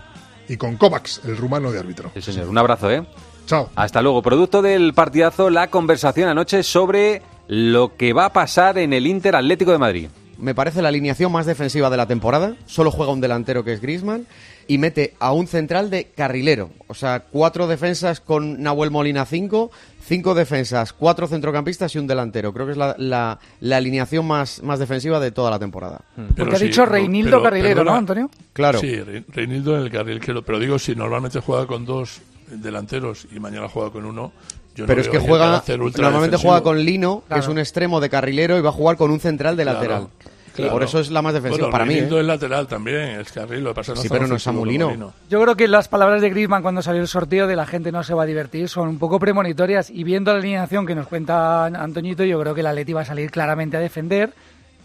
[0.48, 2.10] Y con Kovacs, el rumano de árbitro.
[2.14, 2.48] Sí, señor.
[2.48, 3.04] Un abrazo, ¿eh?
[3.46, 3.70] Chao.
[3.74, 4.22] Hasta luego.
[4.22, 9.36] Producto del partidazo, la conversación anoche sobre lo que va a pasar en el Inter
[9.36, 10.08] Atlético de Madrid.
[10.38, 12.54] Me parece la alineación más defensiva de la temporada.
[12.66, 14.26] Solo juega un delantero que es Griezmann
[14.68, 16.70] y mete a un central de carrilero.
[16.88, 19.70] O sea, cuatro defensas con Nahuel Molina 5,
[20.04, 22.52] cinco defensas, cuatro centrocampistas y un delantero.
[22.52, 26.00] Creo que es la, la- la alineación más, más defensiva de toda la temporada.
[26.36, 28.30] Porque ha dicho Reinildo Carrilero, ¿no, Antonio?
[28.52, 28.78] Claro.
[28.80, 32.20] Sí, Re- Reinildo en el carril, que lo- pero digo, si normalmente juega con dos
[32.48, 34.32] delanteros y mañana juega con uno,
[34.74, 35.96] yo no Pero es veo que juega, normalmente
[36.36, 36.38] defensivo.
[36.38, 39.20] juega con Lino, que es un extremo de carrilero y va a jugar con un
[39.20, 40.08] central de Claro, lateral.
[40.56, 40.72] Claro.
[40.72, 41.94] Por eso es la más defensiva Bueno, para mí.
[41.94, 42.08] ¿eh?
[42.10, 44.62] es lateral también, es carril, lo que pasa es que Sí, pero no es ofensivo
[44.62, 44.90] como Samulino.
[44.90, 45.12] Lino.
[45.30, 48.02] Yo creo que las palabras de Griezmann cuando salió el sorteo de la gente no
[48.02, 51.66] se va a divertir son un poco premonitorias y viendo la alineación que nos cuenta
[51.66, 54.32] Antoñito, yo creo que el Atleti va a salir claramente a defender.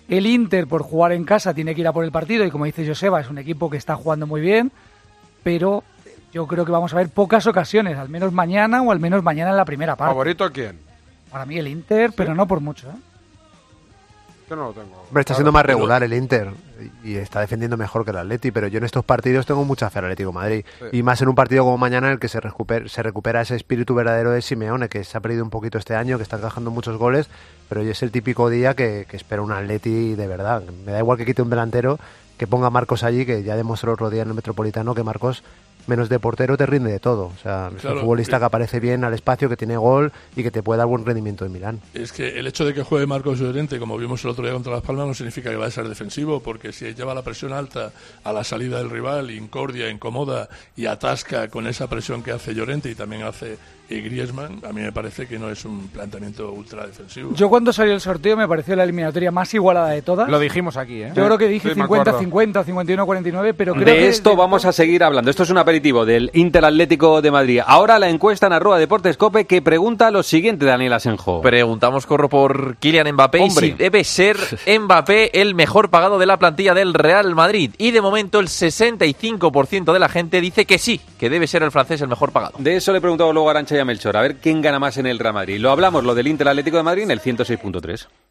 [0.08, 2.66] El Inter, por jugar en casa, tiene que ir a por el partido y como
[2.66, 4.72] dice Joseba, es un equipo que está jugando muy bien,
[5.44, 5.84] pero
[6.34, 9.52] yo creo que vamos a ver pocas ocasiones, al menos mañana o al menos mañana
[9.52, 10.12] en la primera parte.
[10.12, 10.80] ¿Favorito quién?
[11.32, 12.90] Para mí el Inter, pero no por mucho.
[12.90, 13.11] ¿eh?
[14.56, 15.04] No lo tengo.
[15.08, 16.50] Hombre, está siendo más regular el Inter
[17.04, 20.00] y está defendiendo mejor que el Atleti, pero yo en estos partidos tengo mucha fe
[20.00, 20.66] al Atlético de Madrid.
[20.80, 20.98] Sí.
[20.98, 23.56] Y más en un partido como mañana en el que se recupera, se recupera ese
[23.56, 26.70] espíritu verdadero de Simeone, que se ha perdido un poquito este año, que está encajando
[26.72, 27.30] muchos goles,
[27.70, 30.64] pero hoy es el típico día que, que espera un Atleti de verdad.
[30.86, 31.98] Me da igual que quite un delantero,
[32.38, 35.44] que ponga a Marcos allí, que ya demostró otro día en el Metropolitano que Marcos
[35.88, 37.26] menos de portero te rinde de todo.
[37.26, 38.40] O sea, es Claro, un futbolista eh.
[38.40, 41.46] que aparece bien al espacio, que tiene gol y que te puede dar buen rendimiento
[41.46, 41.82] en Milán.
[41.94, 44.74] Es que el hecho de que juegue Marcos Llorente, como vimos el otro día contra
[44.74, 47.92] Las Palmas, no significa que va a ser defensivo, porque si lleva la presión alta
[48.24, 52.90] a la salida del rival, incordia, incomoda y atasca con esa presión que hace Llorente
[52.90, 53.58] y también hace
[53.90, 57.34] eh, Griezmann, a mí me parece que no es un planteamiento ultra defensivo.
[57.36, 60.30] Yo cuando salió el sorteo me pareció la eliminatoria más igualada de todas.
[60.30, 61.12] Lo dijimos aquí, ¿eh?
[61.14, 62.18] Yo creo que dije Sí, me acuerdo.
[62.20, 64.08] 50-50 o 51-49, pero creo de que...
[64.08, 65.30] esto vamos a seguir hablando.
[65.30, 67.62] Esto es un aperitivo del Inter Atlético de Madrid.
[67.66, 71.42] Ahora la encuesta en arroba Deportes Cope que pregunta lo siguiente, Daniel Asenjo.
[71.42, 73.68] Preguntamos, corro por Kylian Mbappé y Hombre.
[73.68, 74.36] si debe ser
[74.82, 77.72] Mbappé el mejor pagado de la plantilla del Real Madrid.
[77.78, 81.72] Y de momento el 65% de la gente dice que sí, que debe ser el
[81.72, 82.56] francés el mejor pagado.
[82.58, 84.18] De eso le he preguntado luego a Arancha y a Melchor.
[84.18, 85.58] A ver quién gana más en el Real Madrid.
[85.58, 88.08] Lo hablamos, lo del Inter Atlético de Madrid en el 106.3.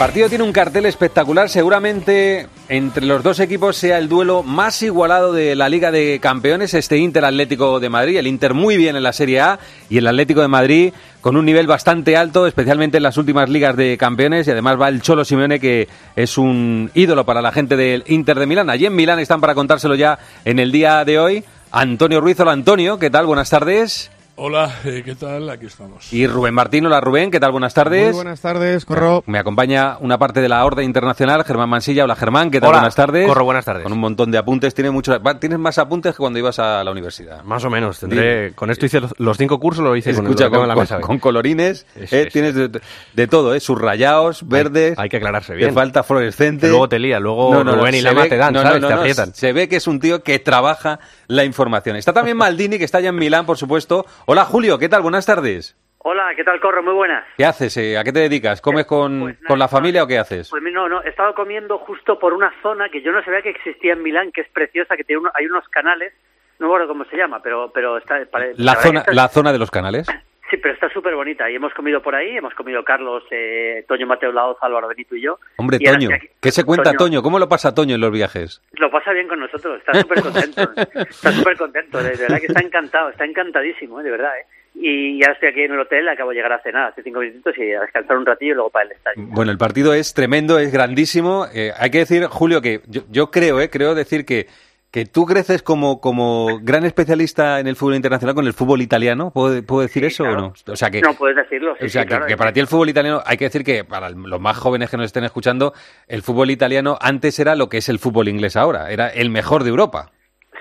[0.00, 1.50] Partido tiene un cartel espectacular.
[1.50, 6.72] Seguramente entre los dos equipos sea el duelo más igualado de la Liga de Campeones.
[6.72, 8.16] Este Inter Atlético de Madrid.
[8.16, 9.58] El Inter muy bien en la Serie A
[9.90, 13.76] y el Atlético de Madrid con un nivel bastante alto, especialmente en las últimas ligas
[13.76, 14.48] de campeones.
[14.48, 15.86] Y además va el Cholo Simeone, que
[16.16, 18.70] es un ídolo para la gente del Inter de Milán.
[18.70, 21.44] Allí en Milán están para contárselo ya en el día de hoy.
[21.72, 23.26] Antonio Ruiz, hola Antonio, ¿qué tal?
[23.26, 24.10] Buenas tardes.
[24.42, 25.50] Hola, eh, ¿qué tal?
[25.50, 26.10] Aquí estamos.
[26.14, 27.52] Y Rubén Martín, hola Rubén, ¿qué tal?
[27.52, 28.06] Buenas tardes.
[28.06, 29.22] Muy buenas tardes, Corro.
[29.26, 32.04] Me acompaña una parte de la Orden Internacional, Germán Mansilla.
[32.04, 32.70] Hola Germán, ¿qué tal?
[32.70, 33.28] Hola, buenas tardes.
[33.28, 33.82] Corro, buenas tardes.
[33.82, 34.72] Con un montón de apuntes.
[34.72, 37.44] Tienes, mucho, va- tienes más apuntes que cuando ibas a la universidad.
[37.44, 38.54] Más o menos, tendré.
[38.54, 41.00] Con esto hice los, cinco cursos, lo hice con, Escucha, con, la mesa.
[41.02, 42.32] con colorines, Eso eh, es.
[42.32, 42.80] tienes de,
[43.12, 43.60] de todo, ¿eh?
[43.60, 44.98] subrayados, verdes.
[44.98, 45.74] hay que aclararse Te bien.
[45.74, 46.62] falta fluorescente.
[46.62, 48.80] Que luego te lía, luego Rubén y Lama ve- te dan, no, ¿sabes?
[48.80, 49.34] no, Te no, aprietan.
[49.34, 51.96] Se ve que es un tío que trabaja la información.
[51.96, 54.06] Está también Maldini, que está allá en Milán, por supuesto.
[54.32, 55.02] Hola Julio, ¿qué tal?
[55.02, 55.76] Buenas tardes.
[55.98, 56.84] Hola, ¿qué tal, Corro?
[56.84, 57.24] Muy buenas.
[57.36, 57.76] ¿Qué haces?
[57.78, 57.98] eh?
[57.98, 58.60] ¿A qué te dedicas?
[58.60, 60.48] ¿Comes con, con la familia o qué haces?
[60.50, 63.50] Pues no, no, he estado comiendo justo por una zona que yo no sabía que
[63.50, 66.12] existía en Milán, que es preciosa, que tiene uno- hay unos canales,
[66.60, 68.24] no me acuerdo cómo se llama, pero pero está...
[68.30, 70.06] pare- La zona, la zona de los canales.
[70.50, 74.06] Sí, pero está súper bonita y hemos comido por ahí, hemos comido Carlos, eh, Toño
[74.06, 75.38] Mateo Laoz, Álvaro Benito y yo.
[75.56, 76.08] Hombre, Y Toño.
[76.12, 76.98] aquí- ¿Qué se cuenta Toño.
[76.98, 77.22] Toño?
[77.22, 78.60] ¿Cómo lo pasa Toño en los viajes?
[78.72, 80.62] Lo pasa bien con nosotros, está súper contento,
[81.08, 84.46] está súper contento, de verdad que está encantado, está encantadísimo, eh, de verdad, ¿eh?
[84.74, 87.56] Y ya estoy aquí en el hotel, acabo de llegar a cenar hace cinco minutos
[87.58, 89.22] y a descansar un ratillo y luego para el estadio.
[89.28, 91.46] Bueno, el partido es tremendo, es grandísimo.
[91.52, 94.46] Eh, hay que decir, Julio, que yo, yo creo, eh, creo decir que,
[94.90, 99.30] que tú creces como, como gran especialista en el fútbol internacional con el fútbol italiano.
[99.32, 100.52] ¿Puedo, puedo decir eso o no?
[100.66, 102.58] O sea que, No puedes decirlo, sí, o sea sí, que, claro, que para ti
[102.60, 105.72] el fútbol italiano, hay que decir que para los más jóvenes que nos estén escuchando,
[106.08, 108.90] el fútbol italiano antes era lo que es el fútbol inglés ahora.
[108.90, 110.10] Era el mejor de Europa.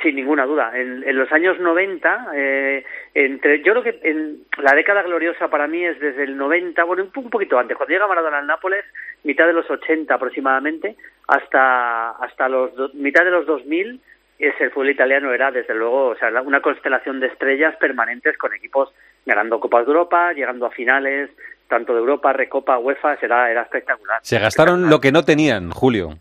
[0.03, 0.71] Sin ninguna duda.
[0.79, 5.67] En, en los años 90, eh, entre, yo creo que en la década gloriosa para
[5.67, 8.85] mí es desde el 90, bueno, un, un poquito antes, cuando llega Maradona al Nápoles,
[9.23, 10.95] mitad de los 80 aproximadamente,
[11.27, 13.99] hasta, hasta los do- mitad de los 2000, es
[14.39, 18.93] el fútbol italiano era desde luego o sea, una constelación de estrellas permanentes con equipos
[19.25, 21.29] ganando Copas de Europa, llegando a finales,
[21.67, 24.19] tanto de Europa, Recopa, UEFA, era, era espectacular.
[24.23, 26.15] Se gastaron lo que no tenían, Julio.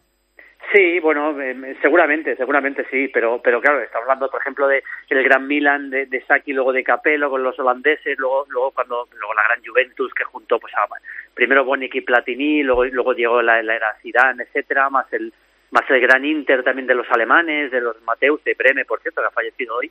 [0.72, 5.24] Sí, bueno, eh, seguramente, seguramente sí, pero pero claro, estamos hablando, por ejemplo, de el
[5.24, 9.32] Gran Milan de, de Saki, luego de Capello con los holandeses, luego luego cuando luego
[9.32, 10.86] la Gran Juventus que juntó pues a,
[11.32, 15.32] primero Bonic y Platini, luego luego llegó la, la era Zidane, etcétera, más el
[15.70, 19.20] más el Gran Inter también de los alemanes, de los Mateus de Breme, por cierto,
[19.20, 19.90] que ha fallecido hoy.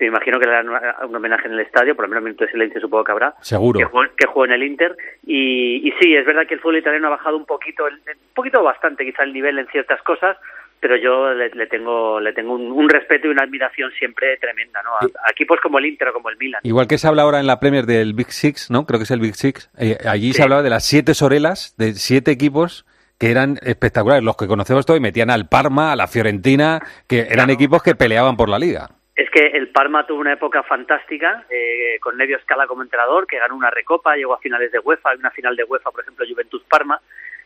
[0.00, 2.44] Me imagino que le dan un homenaje en el estadio, por lo menos un minuto
[2.44, 3.34] de silencio supongo que habrá.
[3.40, 3.80] Seguro.
[4.16, 4.96] Que juega en el Inter.
[5.26, 7.98] Y, y sí, es verdad que el fútbol italiano ha bajado un poquito, un
[8.32, 10.36] poquito bastante quizá el nivel en ciertas cosas,
[10.78, 14.80] pero yo le, le tengo le tengo un, un respeto y una admiración siempre tremenda,
[14.84, 14.90] ¿no?
[14.94, 16.60] A, a equipos como el Inter o como el Milan.
[16.62, 18.86] Igual que se habla ahora en la Premier del Big Six, ¿no?
[18.86, 19.68] Creo que es el Big Six.
[19.78, 20.34] Eh, allí Sí.
[20.34, 22.86] se hablaba de las siete sorelas, de siete equipos
[23.18, 24.24] que eran espectaculares.
[24.24, 27.94] Los que conocemos todos y metían al Parma, a la Fiorentina, que eran equipos que
[27.94, 28.88] peleaban por la liga.
[29.16, 33.38] Es que el Parma tuvo una época fantástica, eh, con Nevio Scala como entrenador, que
[33.38, 36.24] ganó una recopa, llegó a finales de UEFA, hay una final de UEFA, por ejemplo,
[36.28, 37.00] Juventus-Parma,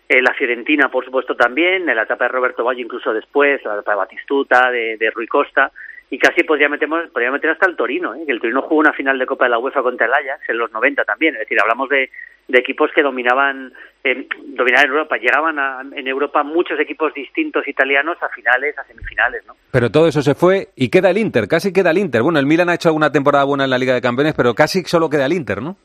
[0.06, 3.74] eh, la Fiorentina, por supuesto, también, en la etapa de Roberto Baggio incluso después, la
[3.74, 5.72] etapa de Batistuta, de, de Rui Costa,
[6.14, 8.25] y casi podría meter, podría meter hasta el Torino, ¿eh?
[8.27, 10.59] que el Torino jugó una final de Copa de la UEFA contra el Ajax en
[10.59, 12.11] los 90 también, es decir, hablamos de,
[12.48, 13.72] de equipos que dominaban,
[14.05, 19.46] eh, dominaban Europa, llegaban a- en Europa muchos equipos distintos italianos a finales, a semifinales,
[19.46, 19.57] ¿no?
[19.70, 22.20] Pero todo eso se fue y queda el Inter, casi queda el Inter.
[22.22, 24.83] Bueno, el Milan ha hecho alguna temporada buena en la Liga de Campeones, pero casi
[24.85, 25.77] solo queda el Inter, ¿no?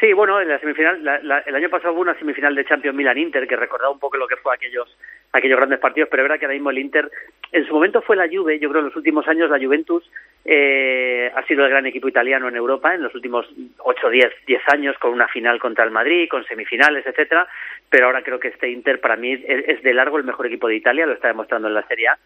[0.00, 2.96] Sí, bueno, en la semifinal, la- la- el año pasado hubo una semifinal de Champions
[2.96, 4.88] Milan-Inter que recordaba un poco lo que fue aquellos
[5.32, 7.10] aquellos grandes partidos, pero es verdad que ahora mismo el Inter,
[7.52, 10.10] en su momento fue la Juve, yo creo en los últimos años la Juventus
[10.44, 13.46] eh, ha sido el gran equipo italiano en Europa en los últimos
[13.78, 17.46] 8, 10, 10 años con una final contra el Madrid, con semifinales, etcétera,
[17.90, 20.76] pero ahora creo que este Inter para mí es, de largo el mejor equipo de
[20.76, 22.18] Italia, lo está demostrando en la Serie A.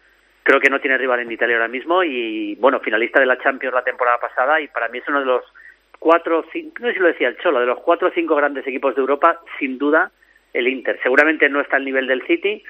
[0.43, 3.73] Creo que no tiene rival en Italia ahora mismo y, bueno, finalista de la Champions
[3.73, 5.43] la temporada pasada y para mí es uno de los
[5.99, 8.67] cuatro cinco, no sé si lo decía el Cholo, de los cuatro o cinco grandes
[8.67, 10.11] equipos de Europa, sin duda
[10.53, 10.99] el Inter.
[11.01, 12.63] Seguramente no está al nivel del City,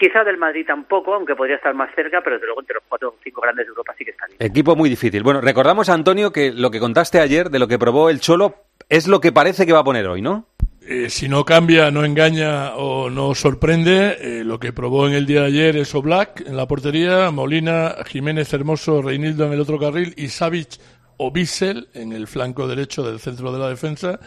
[0.00, 3.10] quizá del Madrid tampoco, aunque podría estar más cerca, pero desde luego entre los cuatro
[3.10, 4.46] o cinco grandes de Europa sí que está Inter.
[4.46, 5.22] Equipo muy difícil.
[5.22, 8.54] Bueno, recordamos, Antonio, que lo que contaste ayer de lo que probó el Cholo
[8.88, 10.46] es lo que parece que va a poner hoy, ¿no?
[10.82, 15.26] Eh, si no cambia, no engaña o no sorprende, eh, lo que probó en el
[15.26, 19.78] día de ayer es Oblak en la portería, Molina, Jiménez Hermoso, Reinildo en el otro
[19.78, 20.80] carril y Savic
[21.18, 24.18] o Bissell en el flanco derecho del centro de la defensa,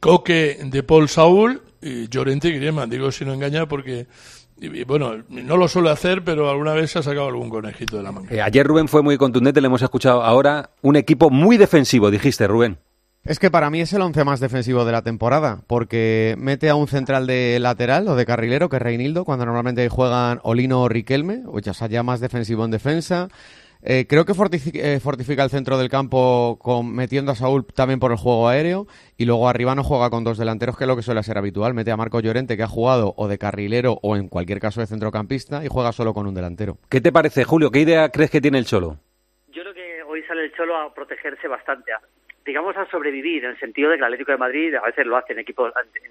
[0.00, 2.90] Coque de Paul Saúl y Llorente y Griezmann.
[2.90, 4.08] Digo si no engaña porque,
[4.86, 8.12] bueno, no lo suele hacer, pero alguna vez se ha sacado algún conejito de la
[8.12, 8.34] manga.
[8.34, 10.70] Eh, ayer Rubén fue muy contundente, le hemos escuchado ahora.
[10.82, 12.78] Un equipo muy defensivo, dijiste, Rubén.
[13.24, 16.74] Es que para mí es el once más defensivo de la temporada, porque mete a
[16.74, 20.88] un central de lateral o de carrilero, que es Reinildo, cuando normalmente juegan Olino o
[20.88, 23.28] Riquelme, o ya sea ya más defensivo en defensa.
[23.82, 28.00] Eh, creo que fortifi- eh, fortifica el centro del campo con, metiendo a Saúl también
[28.00, 28.86] por el juego aéreo
[29.16, 31.74] y luego arriba no juega con dos delanteros, que es lo que suele ser habitual.
[31.74, 34.86] Mete a Marco Llorente, que ha jugado o de carrilero o en cualquier caso de
[34.88, 36.78] centrocampista y juega solo con un delantero.
[36.88, 37.70] ¿Qué te parece, Julio?
[37.70, 38.98] ¿Qué idea crees que tiene el Cholo?
[39.52, 42.00] Yo creo que hoy sale el Cholo a protegerse bastante, a-
[42.44, 45.16] digamos a sobrevivir, en el sentido de que el Atlético de Madrid a veces lo
[45.16, 46.10] hace en equipos, en,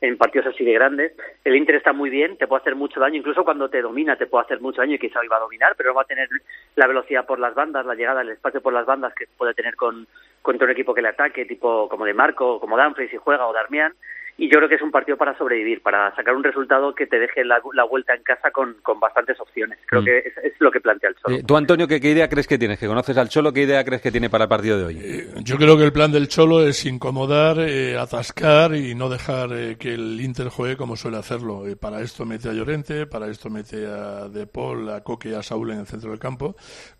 [0.00, 1.12] en partidos así de grandes.
[1.44, 4.26] El Inter está muy bien, te puede hacer mucho daño, incluso cuando te domina te
[4.26, 6.28] puede hacer mucho daño y quizá hoy va a dominar, pero no va a tener
[6.76, 9.76] la velocidad por las bandas, la llegada, el espacio por las bandas que puede tener
[9.76, 10.06] con
[10.42, 13.52] contra un equipo que le ataque, tipo como de Marco, como Danfrey si juega o
[13.52, 13.92] Darmian.
[14.40, 17.18] Y yo creo que es un partido para sobrevivir, para sacar un resultado que te
[17.18, 19.78] deje la, la vuelta en casa con, con bastantes opciones.
[19.86, 20.04] Creo Mm.
[20.04, 21.36] que es, es lo que plantea el Cholo.
[21.36, 22.78] Eh, Tú, Antonio, ¿qué, qué idea crees que tienes?
[22.78, 25.26] Que conoces al Cholo, ¿qué idea crees que tiene para el partido de hoy?
[25.42, 29.76] Yo creo que el plan del Cholo es incomodar, eh, atascar y no dejar eh,
[29.76, 31.66] que el Inter juegue como suele hacerlo.
[31.66, 35.34] Eh, para esto mete a Llorente, para esto mete a De Paul, a Coque y
[35.34, 36.54] a Saúl en el centro del campo.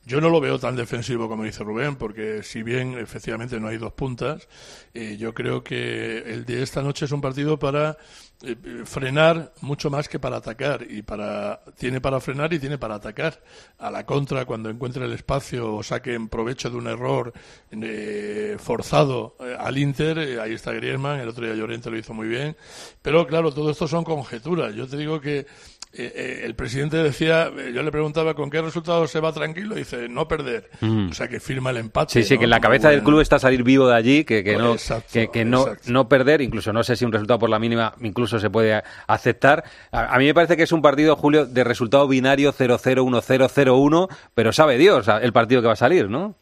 [0.05, 3.77] Yo no lo veo tan defensivo como dice Rubén, porque si bien efectivamente no hay
[3.77, 4.49] dos puntas,
[4.93, 7.99] eh, yo creo que el de esta noche es un partido para
[8.43, 10.87] eh, frenar mucho más que para atacar.
[10.89, 13.43] Y para tiene para frenar y tiene para atacar.
[13.79, 17.33] A la contra cuando encuentre el espacio o saque en provecho de un error
[17.71, 22.15] eh, forzado eh, al Inter eh, ahí está Griezmann el otro día Llorente lo hizo
[22.15, 22.57] muy bien.
[23.03, 24.75] Pero claro todo esto son conjeturas.
[24.75, 25.47] Yo te digo que
[25.93, 29.75] eh, eh, el presidente decía, eh, yo le preguntaba con qué resultado se va tranquilo,
[29.75, 31.09] dice no perder, Mm.
[31.11, 32.13] o sea que firma el empate.
[32.13, 32.39] Sí, sí, ¿no?
[32.41, 35.09] que en la cabeza del club está salir vivo de allí, que, que no, Exacto,
[35.13, 38.39] que, que no, no perder, incluso no sé si un resultado por la mínima incluso
[38.39, 39.65] se puede a- aceptar.
[39.93, 43.49] A, a mí me parece que es un partido, Julio, de resultado binario 0-0, 1-0,
[43.49, 46.35] 0-1, pero sabe Dios el partido que va a salir, ¿no?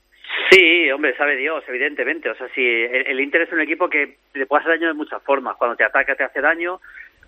[0.51, 2.31] Sí, hombre, sabe Dios, evidentemente.
[2.31, 4.95] O sea, si el, el Inter es un equipo que le puede hacer daño de
[4.95, 5.57] muchas formas.
[5.57, 6.81] Cuando te ataca te hace daño,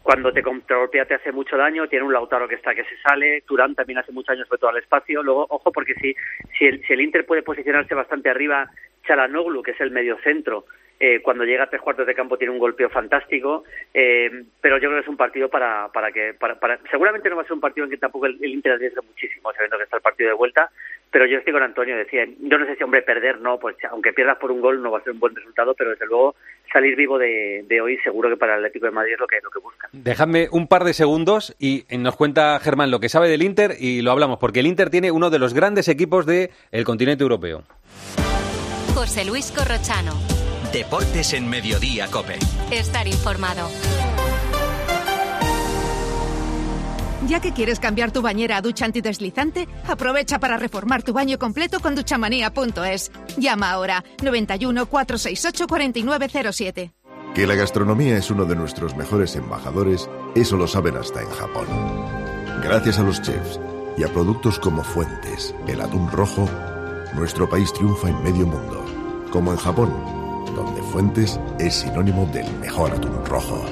[0.02, 1.88] cuando te contragolpea te hace mucho daño.
[1.88, 3.42] Tiene un Lautaro que está que se sale.
[3.42, 5.22] Turán también hace mucho daño, sobre todo al espacio.
[5.22, 6.14] Luego, ojo, porque si,
[6.58, 8.70] si, el, si el Inter puede posicionarse bastante arriba,
[9.08, 10.66] Chalanoglu, que es el mediocentro,
[11.00, 13.62] eh, cuando llega a tres cuartos de campo tiene un golpeo fantástico,
[13.94, 14.30] eh,
[14.60, 17.42] pero yo creo que es un partido para, para que, para, para, seguramente no va
[17.42, 19.96] a ser un partido en que tampoco el, el Inter arriesgue muchísimo, sabiendo que está
[19.96, 20.70] el partido de vuelta,
[21.12, 24.12] pero yo estoy con Antonio, decía, yo no sé si, hombre, perder, no, pues aunque
[24.12, 26.34] pierdas por un gol no va a ser un buen resultado, pero desde luego
[26.72, 29.36] salir vivo de, de hoy seguro que para el Atlético de Madrid es lo que,
[29.40, 29.88] lo que busca.
[29.92, 34.02] Dejadme un par de segundos y nos cuenta Germán lo que sabe del Inter y
[34.02, 36.50] lo hablamos, porque el Inter tiene uno de los grandes equipos del
[36.84, 37.62] continente europeo.
[38.98, 40.10] José Luis Corrochano.
[40.72, 42.36] Deportes en Mediodía, Cope.
[42.72, 43.68] Estar informado.
[47.28, 51.78] Ya que quieres cambiar tu bañera a ducha antideslizante, aprovecha para reformar tu baño completo
[51.78, 53.12] con duchamanía.es.
[53.36, 56.92] Llama ahora 91 468 4907.
[57.36, 61.68] Que la gastronomía es uno de nuestros mejores embajadores, eso lo saben hasta en Japón.
[62.64, 63.60] Gracias a los chefs
[63.96, 66.48] y a productos como Fuentes, el atún rojo,
[67.14, 68.87] nuestro país triunfa en medio mundo,
[69.30, 69.92] como en Japón,
[70.54, 73.64] donde Fuentes es sinónimo del mejor atún rojo.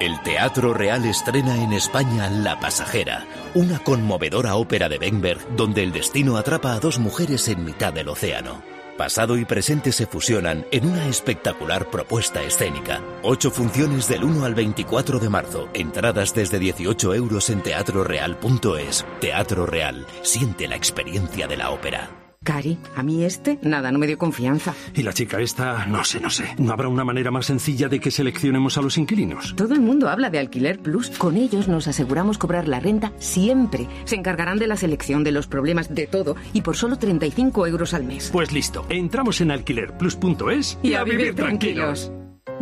[0.00, 5.92] El Teatro Real estrena en España La Pasajera, una conmovedora ópera de Benberg donde el
[5.92, 8.71] destino atrapa a dos mujeres en mitad del océano.
[8.96, 13.00] Pasado y presente se fusionan en una espectacular propuesta escénica.
[13.22, 15.68] Ocho funciones del 1 al 24 de marzo.
[15.74, 19.04] Entradas desde 18 euros en teatroreal.es.
[19.20, 20.06] Teatro Real.
[20.22, 22.21] Siente la experiencia de la ópera.
[22.42, 24.74] Cari, a mí este, nada, no me dio confianza.
[24.94, 26.54] Y la chica esta, no sé, no sé.
[26.58, 29.54] ¿No habrá una manera más sencilla de que seleccionemos a los inquilinos?
[29.56, 31.10] Todo el mundo habla de Alquiler Plus.
[31.10, 33.88] Con ellos nos aseguramos cobrar la renta siempre.
[34.04, 37.94] Se encargarán de la selección, de los problemas, de todo, y por solo 35 euros
[37.94, 38.30] al mes.
[38.32, 42.10] Pues listo, entramos en alquilerplus.es y, a, vivir tranquilos.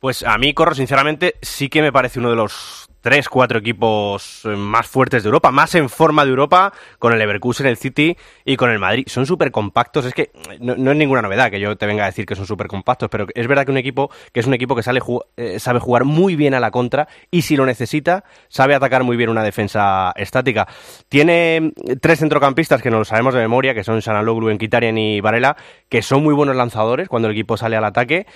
[0.00, 4.40] Pues a mí, Corro, sinceramente, sí que me parece uno de los tres, cuatro equipos
[4.44, 8.16] eh, más fuertes de Europa, más en forma de Europa, con el Leverkusen, el City
[8.44, 9.04] y con el Madrid.
[9.06, 12.06] Son súper compactos, es que no, no, es ninguna novedad que yo te venga a
[12.06, 14.74] decir que son súper compactos, pero es verdad que un equipo que es un equipo
[14.74, 15.00] que sale,
[15.36, 19.16] eh, sabe jugar muy bien a la contra y si lo necesita, sabe atacar muy
[19.16, 20.66] bien una defensa estática.
[21.08, 25.56] Tiene tres centrocampistas que no lo sabemos de memoria, que son Sanaloglu, Enkitarian y Varela,
[25.88, 28.26] que son muy buenos lanzadores cuando el equipo sale al ataque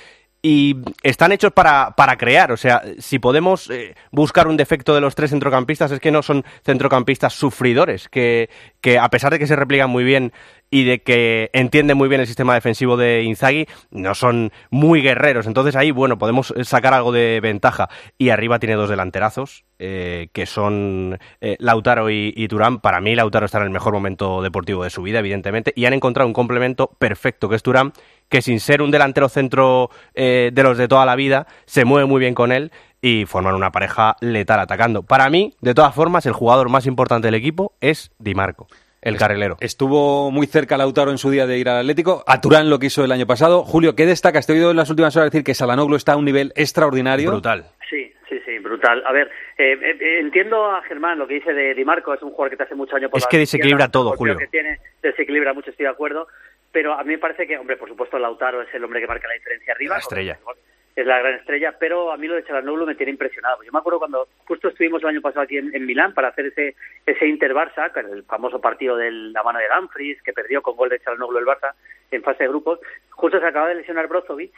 [0.43, 2.53] y están hechos para, para crear.
[2.53, 6.22] O sea, si podemos eh, buscar un defecto de los tres centrocampistas es que no
[6.22, 8.49] son centrocampistas sufridores, que,
[8.80, 10.32] que a pesar de que se replican muy bien
[10.70, 15.47] y de que entienden muy bien el sistema defensivo de Inzaghi, no son muy guerreros.
[15.47, 17.88] Entonces ahí, bueno, podemos sacar algo de ventaja.
[18.16, 22.80] Y arriba tiene dos delanterazos, eh, que son eh, Lautaro y, y, Turán.
[22.80, 25.93] Para mí Lautaro está en el mejor momento deportivo de su vida, evidentemente, y han
[25.93, 27.93] encontrado un complemento perfecto, que es Turán,
[28.31, 32.07] que sin ser un delantero centro eh, de los de toda la vida, se mueve
[32.07, 32.70] muy bien con él
[33.03, 35.03] y forman una pareja letal atacando.
[35.03, 38.68] Para mí, de todas formas, el jugador más importante del equipo es Di Marco.
[39.03, 39.57] El carrilero.
[39.61, 42.22] Estuvo muy cerca Lautaro en su día de ir al Atlético.
[42.26, 43.64] A Turán lo que hizo el año pasado.
[43.64, 44.47] Julio, ¿qué destacas?
[44.47, 47.31] Te he oído en las últimas horas decir que Salanoglu está a un nivel extraordinario.
[47.31, 47.64] Brutal.
[47.89, 49.03] Sí, sí, sí, brutal.
[49.07, 52.12] A ver, eh, eh, entiendo a Germán lo que dice de Di Marco.
[52.12, 54.37] Es un jugador que te hace mucho año por Es que desequilibra todo, Julio.
[54.37, 56.28] Que tiene, desequilibra mucho, estoy de acuerdo.
[56.73, 59.27] Pero a mí me parece que, hombre, por supuesto, Lautaro es el hombre que marca
[59.27, 59.95] la diferencia arriba.
[59.97, 60.39] La estrella.
[60.97, 63.62] Es la gran estrella, pero a mí lo de Chalanoglu me tiene impresionado.
[63.62, 66.47] Yo me acuerdo cuando justo estuvimos el año pasado aquí en, en Milán para hacer
[66.47, 66.75] ese
[67.07, 70.99] ese Inter-Barça, el famoso partido de la mano de Dumfries, que perdió con gol de
[70.99, 71.75] Chalanoglu el Barça
[72.11, 72.81] en fase de grupos.
[73.11, 74.53] Justo se acaba de lesionar Brozovic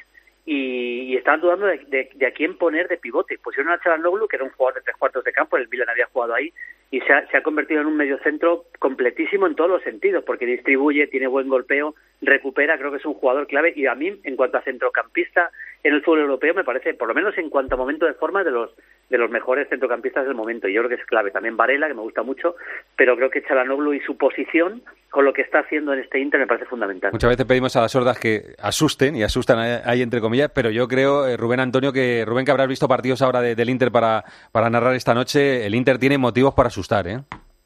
[0.47, 3.39] y, y estaban dudando de, de, de, a quién poner de pivote.
[3.39, 6.07] Pusieron a Chalanoglu, que era un jugador de tres cuartos de campo, el Milan había
[6.07, 6.53] jugado ahí,
[6.93, 10.45] y se ha, se ha convertido en un mediocentro completísimo en todos los sentidos, porque
[10.45, 14.37] distribuye, tiene buen golpeo, recupera, creo que es un jugador clave, y a mí, en
[14.37, 15.51] cuanto a centrocampista
[15.83, 18.45] en el fútbol europeo, me parece, por lo menos en cuanto a momento de forma,
[18.45, 18.71] de los
[19.09, 20.69] de los mejores centrocampistas del momento.
[20.69, 21.31] Y yo creo que es clave.
[21.31, 22.57] También Varela, que me gusta mucho,
[22.97, 26.41] pero creo que Chalanoglu y su posición con lo que está haciendo en este Inter
[26.41, 27.13] me parece fundamental.
[27.13, 30.89] Muchas veces pedimos a las sordas que asusten y asustan ahí entre comillas, pero yo
[30.89, 34.25] creo, eh, Rubén Antonio, que Rubén, que habrás visto partidos ahora de, del Inter para,
[34.51, 37.21] para narrar esta noche, el Inter tiene motivos para asustar, ¿eh?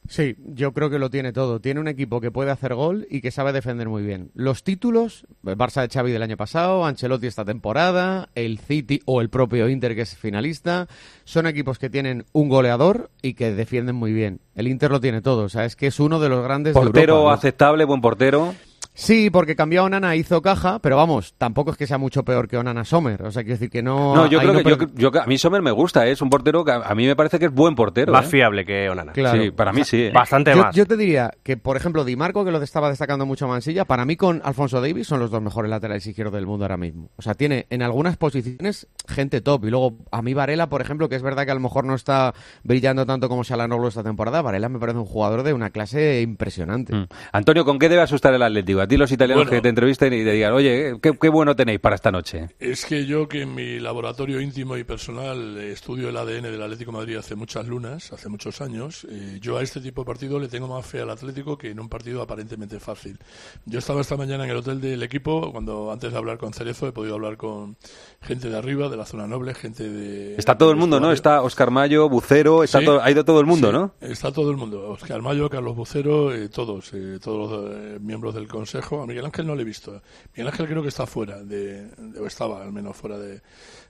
[0.08, 1.60] Sí, yo creo que lo tiene todo.
[1.60, 4.30] Tiene un equipo que puede hacer gol y que sabe defender muy bien.
[4.34, 9.20] Los títulos, el Barça de Xavi del año pasado, Ancelotti esta temporada, el City o
[9.20, 10.88] el propio Inter que es finalista,
[11.24, 14.40] son equipos que tienen un goleador y que defienden muy bien.
[14.54, 16.80] El Inter lo tiene todo, o sea, es que es uno de los grandes de
[16.80, 17.34] Portero Europa, ¿no?
[17.34, 18.54] aceptable, buen portero.
[18.98, 22.48] Sí, porque cambió a Onana, hizo caja, pero vamos, tampoco es que sea mucho peor
[22.48, 23.22] que Onana Sommer.
[23.24, 24.14] O sea, quiero decir que no.
[24.16, 26.12] No, yo creo no que yo, per- yo- a mí Sommer me gusta, ¿eh?
[26.12, 28.10] es un portero que a, a mí me parece que es buen portero.
[28.10, 28.30] Más ¿eh?
[28.30, 29.12] fiable que Onana.
[29.12, 29.42] Claro.
[29.42, 30.04] Sí, para mí sí.
[30.04, 30.12] ¿eh?
[30.14, 30.74] Bastante yo, más.
[30.74, 34.06] yo te diría que, por ejemplo, Di Marco, que lo estaba destacando mucho Mansilla, para
[34.06, 37.10] mí con Alfonso Davis son los dos mejores laterales izquierdos del mundo ahora mismo.
[37.16, 39.66] O sea, tiene en algunas posiciones gente top.
[39.66, 41.94] Y luego a mí Varela, por ejemplo, que es verdad que a lo mejor no
[41.94, 42.32] está
[42.62, 46.94] brillando tanto como Salanoglu esta temporada, Varela me parece un jugador de una clase impresionante.
[46.94, 47.08] Mm.
[47.32, 48.85] Antonio, ¿con qué debe asustar el Atlético?
[48.86, 49.50] A ti los italianos Bueno.
[49.56, 52.50] que te entrevisten y te digan, oye, ¿qué, qué bueno tenéis para esta noche?
[52.60, 56.62] Es que yo que en mi laboratorio íntimo y personal eh, estudio el ADN del
[56.62, 60.06] Atlético de Madrid hace muchas lunas, hace muchos años, eh, yo a este tipo de
[60.06, 63.18] partido le tengo más fe al Atlético que en un partido aparentemente fácil.
[63.64, 66.86] Yo estaba esta mañana en el hotel del equipo, cuando antes de hablar con Cerezo
[66.86, 67.76] he podido hablar con
[68.22, 70.36] gente de arriba, de la zona noble, gente de...
[70.36, 71.10] Está todo el mundo, ¿no?
[71.10, 72.84] Está Oscar Mayo, Bucero, está Sí.
[72.84, 73.94] todo- ha ido todo el mundo, Sí, ¿no?
[74.00, 74.90] Está todo el mundo.
[74.90, 78.75] Oscar Mayo, Carlos Bucero, eh, todos, eh, todos los miembros del Consejo.
[78.78, 80.02] A Miguel Ángel no le he visto.
[80.34, 81.88] Miguel Ángel creo que está fuera, de-
[82.20, 83.40] o estaba al menos fuera de,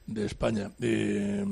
[0.07, 0.70] de España.
[0.80, 1.45] Eh,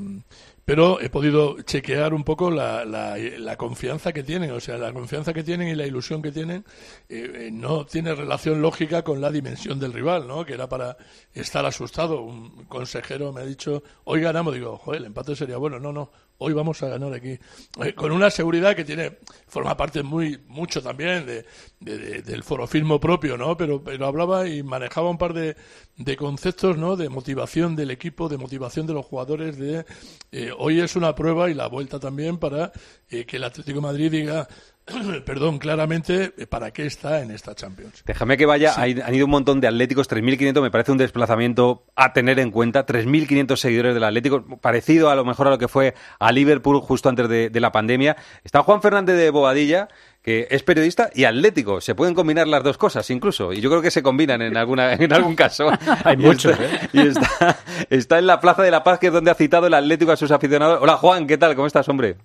[0.64, 4.94] pero he podido chequear un poco la, la, la confianza que tienen, o sea, la
[4.94, 6.64] confianza que tienen y la ilusión que tienen
[7.10, 10.46] eh, eh, no tiene relación lógica con la dimensión del rival, ¿no?
[10.46, 10.96] Que era para
[11.34, 12.22] estar asustado.
[12.22, 15.78] Un consejero me ha dicho, hoy ganamos, digo, joder, el empate sería bueno.
[15.78, 17.38] No, no, hoy vamos a ganar aquí.
[17.82, 21.44] Eh, con una seguridad que tiene, forma parte muy, mucho también de,
[21.80, 23.56] de- de- del forofismo propio, ¿no?
[23.56, 25.56] Pero, pero hablaba y manejaba un par de,
[25.96, 26.96] de conceptos, ¿no?
[26.96, 29.84] De motivación del equipo, de motivación de los jugadores, de
[30.32, 32.72] eh, hoy es una prueba y la vuelta también para
[33.10, 34.48] eh, que el Atlético Madrid diga,
[35.24, 38.02] perdón, claramente, eh, para qué está en esta Champions.
[38.04, 41.84] Déjame que vaya, hay- han ido un montón de atléticos, 3.500, me parece un desplazamiento
[41.96, 45.68] a tener en cuenta, 3.500 seguidores del Atlético, parecido a lo mejor a lo que
[45.68, 48.16] fue a Liverpool justo antes de, de la pandemia.
[48.44, 49.88] Está Juan Fernández de Bobadilla,
[50.22, 53.82] que es periodista y atlético, se pueden combinar las dos cosas incluso, y yo creo
[53.82, 55.68] que se combinan en, alguna, en algún caso.
[56.04, 56.88] Hay muchos, está- ¿eh?
[56.92, 57.58] Y está,
[57.90, 60.16] está en la Plaza de la Paz, que es donde ha citado el Atlético a
[60.16, 60.78] sus aficionados.
[60.82, 61.54] Hola Juan, ¿qué tal?
[61.54, 62.16] ¿Cómo estás, hombre?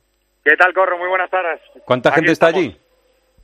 [0.43, 0.97] ¿Qué tal, Corro?
[0.97, 1.59] Muy buenas tardes.
[1.85, 2.67] ¿Cuánta Aquí gente está estamos.
[2.67, 2.79] allí?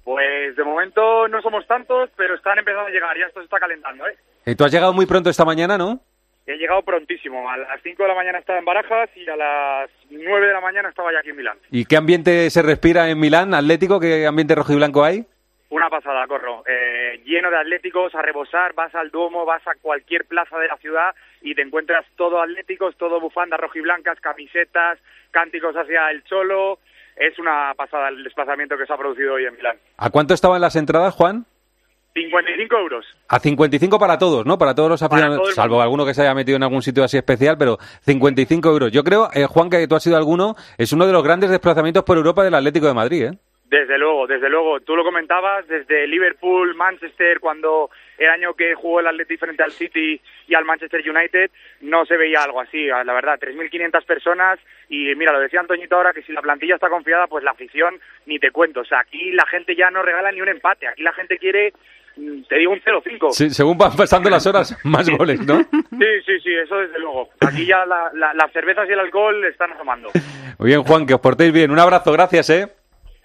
[0.03, 3.17] Pues de momento no somos tantos, pero están empezando a llegar.
[3.17, 4.15] Ya esto se está calentando, ¿eh?
[4.45, 5.99] Eh, Tú has llegado muy pronto esta mañana, ¿no?
[6.45, 7.49] He llegado prontísimo.
[7.49, 10.61] A las 5 de la mañana estaba en Barajas y a las 9 de la
[10.61, 11.57] mañana estaba ya aquí en Milán.
[11.71, 13.99] ¿Y qué ambiente se respira en Milán, Atlético?
[13.99, 15.25] ¿Qué ambiente rojo y blanco hay?
[15.75, 16.63] Una pasada, Corro.
[16.65, 18.73] Eh, lleno de atléticos a rebosar.
[18.75, 22.95] Vas al Duomo, vas a cualquier plaza de la ciudad y te encuentras todo atléticos,
[22.95, 24.99] todo bufandas rojiblancas, camisetas,
[25.31, 26.79] cánticos hacia el Cholo.
[27.17, 29.75] Es una pasada el desplazamiento que se ha producido hoy en Milán.
[29.97, 31.45] ¿A cuánto estaban las entradas, Juan?
[32.13, 33.05] 55 euros.
[33.27, 34.57] A 55 para todos, ¿no?
[34.57, 37.57] Para todos los aficionados, salvo alguno que se haya metido en algún sitio así especial,
[37.57, 38.93] pero 55 euros.
[38.93, 42.05] Yo creo, eh, Juan, que tú has sido alguno, es uno de los grandes desplazamientos
[42.05, 43.37] por Europa del Atlético de Madrid, ¿eh?
[43.67, 44.79] Desde luego, desde luego.
[44.81, 49.71] Tú lo comentabas, desde Liverpool, Manchester, cuando el año que jugó el Atleti frente al
[49.71, 51.49] City y al Manchester United,
[51.81, 53.39] no se veía algo así, la verdad.
[53.39, 57.43] 3.500 personas y mira, lo decía Antoñito ahora, que si la plantilla está confiada, pues
[57.43, 58.81] la afición ni te cuento.
[58.81, 61.73] O sea, aquí la gente ya no regala ni un empate, aquí la gente quiere,
[62.17, 63.31] mm, te digo, un 0-5.
[63.31, 65.57] Sí, según van pasando las horas, más goles, ¿no?
[65.63, 67.29] Sí, sí, sí, eso desde luego.
[67.41, 70.11] Aquí ya la- la- las cervezas y el alcohol están asomando.
[70.59, 71.71] Muy bien, Juan, que os portéis bien.
[71.71, 72.67] Un abrazo, gracias, ¿eh?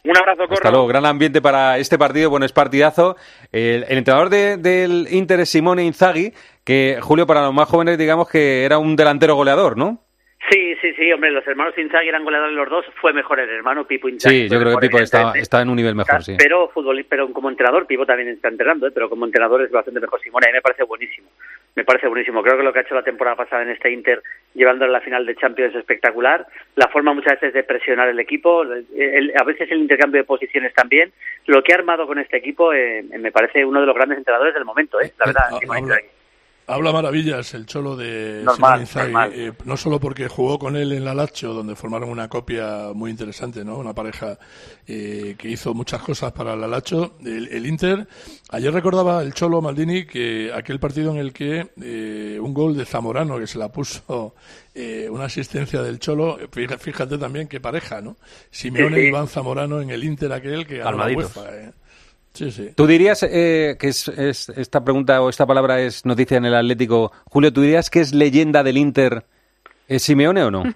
[0.05, 0.55] Un abrazo, Corro.
[0.55, 3.17] Hasta luego, gran ambiente para este partido, bueno, es partidazo.
[3.53, 6.33] El, el entrenador de- del Inter es Simone Inzaghi,
[6.65, 10.03] que Julio, para los más jóvenes, digamos que era un delantero goleador, ¿no?
[10.49, 13.87] Sí, sí, sí, hombre, los hermanos Inzaghi eran goleadores los dos, fue mejor el hermano
[13.87, 14.43] Pipo Inzaghi.
[14.43, 16.35] Sí, yo creo que Pipo está, está en un nivel mejor, sí.
[16.39, 18.91] Pero fútbol, pero como entrenador, Pipo también está entrenando, ¿eh?
[18.93, 21.29] pero como entrenador es bastante mejor Simone, a mí me parece buenísimo.
[21.77, 22.43] Me parece buenísimo.
[22.43, 24.23] Creo que lo que ha hecho la temporada pasada en este Inter,
[24.55, 26.45] llevándolo a la final de Champions, es espectacular.
[26.75, 30.27] La forma muchas veces de presionar el equipo, el- el- a veces el intercambio de
[30.27, 31.13] posiciones también.
[31.47, 34.55] Lo que ha armado con este equipo eh, me parece uno de los grandes entrenadores
[34.55, 35.13] del momento, ¿eh?
[35.19, 35.45] la verdad.
[35.61, 36.20] Simone habla- Inzaghi.
[36.71, 38.87] Habla maravillas el cholo de Normal,
[39.33, 43.11] eh, no solo porque jugó con él en la Lazio, donde formaron una copia muy
[43.11, 43.77] interesante, ¿no?
[43.77, 44.39] Una pareja
[44.87, 47.15] eh, que hizo muchas cosas para la Lazio.
[47.25, 48.07] El, el Inter,
[48.51, 52.85] ayer recordaba el cholo Maldini que aquel partido en el que eh, un gol de
[52.85, 54.35] Zamorano que se la puso
[54.75, 58.17] eh, una asistencia del cholo, fíjate, también qué pareja, ¿no?
[58.51, 59.07] Simeone Sí, sí.
[59.07, 61.17] y Iván Zamorano en el Inter aquel que ganó la.
[61.17, 61.73] UEFA, ¿eh?
[62.33, 62.71] Sí, sí.
[62.77, 66.55] ¿Tú dirías eh, que es, es- esta pregunta o esta palabra es noticia en el
[66.55, 67.13] Atlético?
[67.25, 69.25] Julio, ¿tú dirías que es leyenda del Inter
[69.89, 70.63] ¿Es Simeone o no?
[70.63, 70.73] Mm,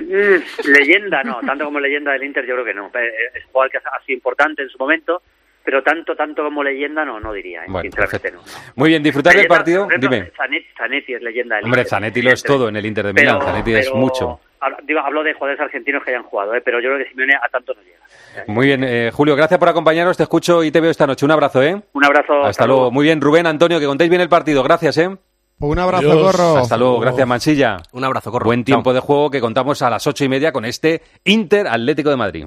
[0.72, 1.38] leyenda, no.
[1.46, 2.86] Tanto como leyenda del Inter, yo creo que no.
[2.88, 5.22] Eh, Es un jugador que ha sido importante en su momento,
[5.64, 7.60] pero tanto, tanto como leyenda, no, no diría.
[7.62, 7.66] ¿eh?
[7.68, 8.40] Bueno, Sinceramente, no.
[8.74, 9.84] Muy bien, disfrutar del partido.
[9.84, 10.32] por ejemplo, Dime.
[10.36, 11.90] Zanetti, Zanetti es leyenda del Hombre, Inter.
[11.90, 13.46] Zanetti lo es todo en el Inter de Pero- Milán.
[13.46, 14.40] Zanetti es mucho.
[14.58, 16.60] hablo- Digo, hablo de jugadores argentinos que hayan jugado, ¿eh?
[16.60, 17.98] pero yo creo que Simeone a tanto no llega.
[18.46, 20.16] Muy bien, eh, Julio, gracias por acompañarnos.
[20.16, 21.24] Te escucho y te veo esta noche.
[21.24, 21.82] Un abrazo, ¿eh?
[21.92, 22.44] Un abrazo.
[22.44, 22.90] Hasta luego.
[22.90, 24.62] Muy bien, Rubén, Antonio, que contéis bien el partido.
[24.62, 25.16] Gracias, ¿eh?
[25.60, 26.56] Un abrazo, Corro.
[26.58, 27.78] Hasta luego, gracias, Mansilla.
[27.92, 28.44] Un abrazo, Corro.
[28.44, 32.10] Buen tiempo de juego que contamos a las ocho y media con este Inter Atlético
[32.10, 32.46] de Madrid.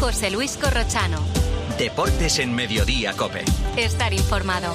[0.00, 1.18] José Luis Corrochano.
[1.78, 3.44] Deportes en Mediodía, Cope.
[3.76, 4.74] Estar informado.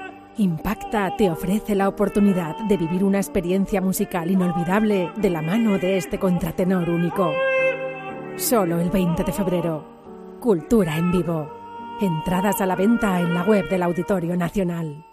[0.37, 5.97] Impacta te ofrece la oportunidad de vivir una experiencia musical inolvidable de la mano de
[5.97, 7.33] este contratenor único.
[8.37, 9.85] Solo el 20 de febrero.
[10.39, 11.51] Cultura en vivo.
[11.99, 15.05] Entradas a la venta en la web del Auditorio Nacional.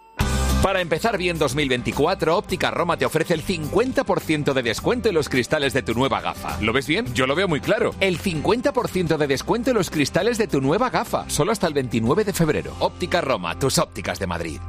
[0.63, 5.73] Para empezar bien 2024, Óptica Roma te ofrece el 50% de descuento en los cristales
[5.73, 6.59] de tu nueva gafa.
[6.61, 7.13] ¿Lo ves bien?
[7.13, 7.91] Yo lo veo muy claro.
[7.99, 12.23] El 50% de descuento en los cristales de tu nueva gafa, solo hasta el 29
[12.23, 12.73] de febrero.
[12.79, 14.59] Óptica Roma, tus ópticas de Madrid.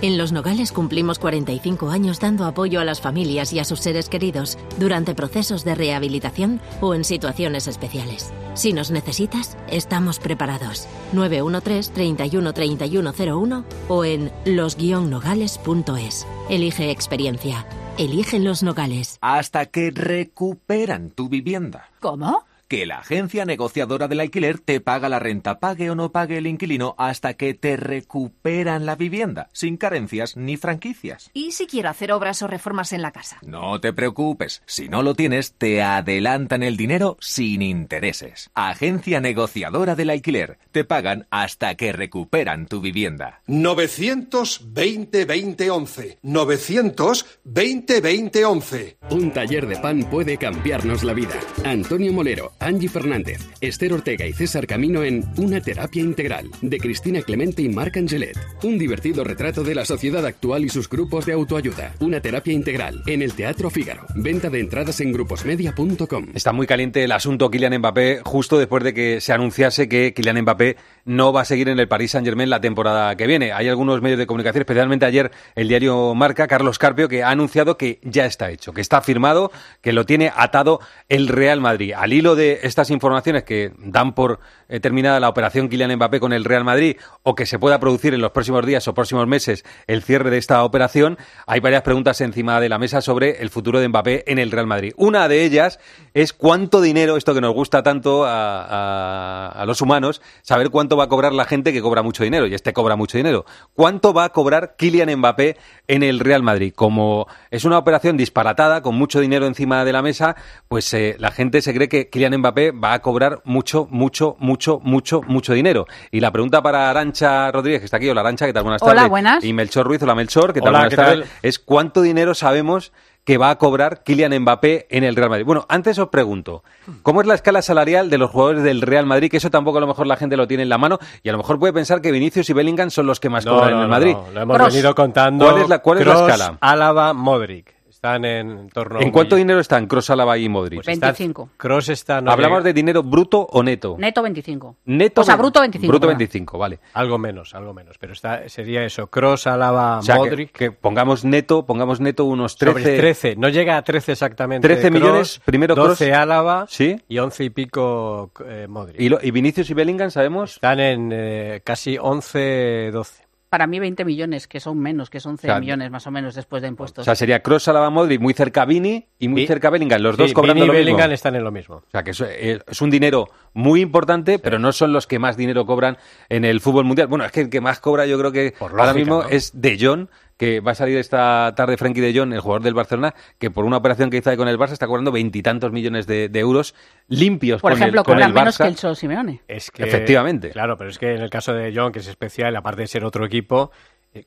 [0.00, 4.08] En Los Nogales cumplimos 45 años dando apoyo a las familias y a sus seres
[4.08, 8.32] queridos durante procesos de rehabilitación o en situaciones especiales.
[8.54, 10.86] Si nos necesitas, estamos preparados.
[11.12, 16.26] 913 31 3101 o en los-nogales.es.
[16.48, 17.66] Elige experiencia.
[17.98, 19.18] Elige Los Nogales.
[19.20, 21.90] Hasta que recuperan tu vivienda.
[21.98, 22.44] ¿Cómo?
[22.68, 26.46] Que la agencia negociadora del alquiler te paga la renta, pague o no pague el
[26.46, 31.30] inquilino, hasta que te recuperan la vivienda, sin carencias ni franquicias.
[31.32, 33.38] ¿Y si quiero hacer obras o reformas en la casa?
[33.40, 38.50] No te preocupes, si no lo tienes, te adelantan el dinero sin intereses.
[38.52, 43.40] Agencia negociadora del alquiler, te pagan hasta que recuperan tu vivienda.
[43.46, 46.18] 920 2011.
[46.22, 48.98] 920 2011.
[49.10, 51.40] Un taller de pan puede cambiarnos la vida.
[51.64, 57.22] Antonio Molero, Angie Fernández, Esther Ortega y César Camino en Una terapia integral, de Cristina
[57.22, 58.36] Clemente y Marc Angelet.
[58.62, 61.94] Un divertido retrato de la sociedad actual y sus grupos de autoayuda.
[62.00, 64.06] Una terapia integral, en el Teatro Fígaro.
[64.14, 66.26] Venta de entradas en gruposmedia.com.
[66.34, 70.42] Está muy caliente el asunto Kylian Mbappé justo después de que se anunciase que Kylian
[70.42, 70.76] Mbappé
[71.08, 73.52] no va a seguir en el Paris Saint-Germain la temporada que viene.
[73.52, 77.76] Hay algunos medios de comunicación, especialmente ayer el diario Marca, Carlos Carpio, que ha anunciado
[77.78, 79.50] que ya está hecho, que está firmado,
[79.80, 81.94] que lo tiene atado el Real Madrid.
[81.96, 84.38] Al hilo de estas informaciones que dan por
[84.68, 88.12] eh, terminada la operación Kylian Mbappé con el Real Madrid o que se pueda producir
[88.12, 92.20] en los próximos días o próximos meses el cierre de esta operación, hay varias preguntas
[92.20, 94.92] encima de la mesa sobre el futuro de Mbappé en el Real Madrid.
[94.98, 95.78] Una de ellas
[96.12, 100.97] es cuánto dinero, esto que nos gusta tanto a, a- a los humanos, saber cuánto
[100.98, 103.46] va a cobrar la gente que cobra mucho dinero, y este cobra mucho dinero.
[103.74, 106.72] ¿Cuánto va a cobrar Kylian Mbappé en el Real Madrid?
[106.76, 110.36] Como es una operación disparatada, con mucho dinero encima de la mesa,
[110.68, 114.80] pues eh, la gente se cree que Kylian Mbappé va a cobrar mucho, mucho, mucho,
[114.82, 115.86] mucho, mucho dinero.
[116.10, 118.64] Y la pregunta para Arancha Rodríguez, que está aquí, hola Arancha, ¿qué tal?
[118.64, 119.10] Buenas Hola, tardes.
[119.10, 119.44] buenas.
[119.44, 120.70] Y Melchor Ruiz, hola Melchor, ¿qué tal?
[120.70, 121.28] Hola, Buenas ¿qué tardes.
[121.28, 121.38] tal?
[121.42, 122.92] Es cuánto dinero sabemos
[123.28, 125.44] que va a cobrar Kylian Mbappé en el Real Madrid.
[125.44, 126.64] Bueno, antes os pregunto,
[127.02, 129.30] ¿cómo es la escala salarial de los jugadores del Real Madrid?
[129.30, 131.32] Que eso tampoco a lo mejor la gente lo tiene en la mano y a
[131.32, 133.76] lo mejor puede pensar que Vinicius y Bellingham son los que más No, cobran no,
[133.76, 134.14] en el Madrid.
[134.14, 135.44] no, Lo hemos venido contando.
[135.44, 136.56] ¿Cuál es la, cuál es la escala?
[136.62, 137.74] Álava, Modric.
[137.98, 140.78] Están en torno a ¿En cuánto dinero están Kroos, Álava y Modric?
[140.84, 141.50] Pues está- 25.
[141.56, 142.20] Kroos está...
[142.20, 143.96] no ¿Hablamos de dinero bruto o neto?
[143.98, 144.76] Neto 25.
[144.84, 145.90] Neto O sea, bruto 25.
[145.90, 146.18] Bruto perdón.
[146.18, 146.78] 25, vale.
[146.94, 147.98] Algo menos, algo menos.
[147.98, 149.08] Pero está, sería eso.
[149.08, 150.52] Kroos, Álava, O sea, que- Modric.
[150.52, 152.78] que, pongamos neto, pongamos neto unos 13...
[152.80, 153.34] Sobre 13.
[153.34, 154.68] No llega a 13 exactamente.
[154.68, 156.18] 13 Kroos, millones, primero 12 Kroos.
[156.20, 157.02] Álava ¿Sí?
[157.08, 159.00] y 11 y pico eh, Modric.
[159.00, 160.52] ¿Y, lo- y Vinicius y Bellingham sabemos?
[160.54, 163.24] Están en eh, casi 11, 12.
[163.48, 166.10] Para mí 20 millones, que son menos, que son 11 O sea, millones más o
[166.10, 167.02] menos después de impuestos.
[167.02, 170.16] O sea, sería Kroos, Álava, Modric, muy cerca Vini y muy Vi- cerca Bellingham, los
[170.16, 170.84] Sí, dos cobrando Vini y lo mismo.
[170.96, 171.76] Bellingham están en lo mismo.
[171.76, 175.18] O sea, que eso es, es un dinero muy importante, pero no son los que
[175.18, 175.96] más dinero cobran
[176.28, 177.06] en el fútbol mundial.
[177.08, 179.28] Bueno, es que el que más cobra yo creo que ahora lógica, mismo ¿no?
[179.30, 180.08] es De Jong,
[180.38, 183.66] que va a salir esta tarde Frenkie De Jong, el jugador del Barcelona, que por
[183.66, 186.74] una operación que hizo ahí con el Barça está cobrando veintitantos millones de, de euros
[187.08, 188.64] limpios Por con ejemplo, el, con el menos Barça.
[188.64, 189.42] que el Cholo Simeone.
[189.48, 190.50] Es que, Efectivamente.
[190.50, 193.04] Claro, pero es que en el caso de John, que es especial, aparte de ser
[193.04, 193.70] otro equipo,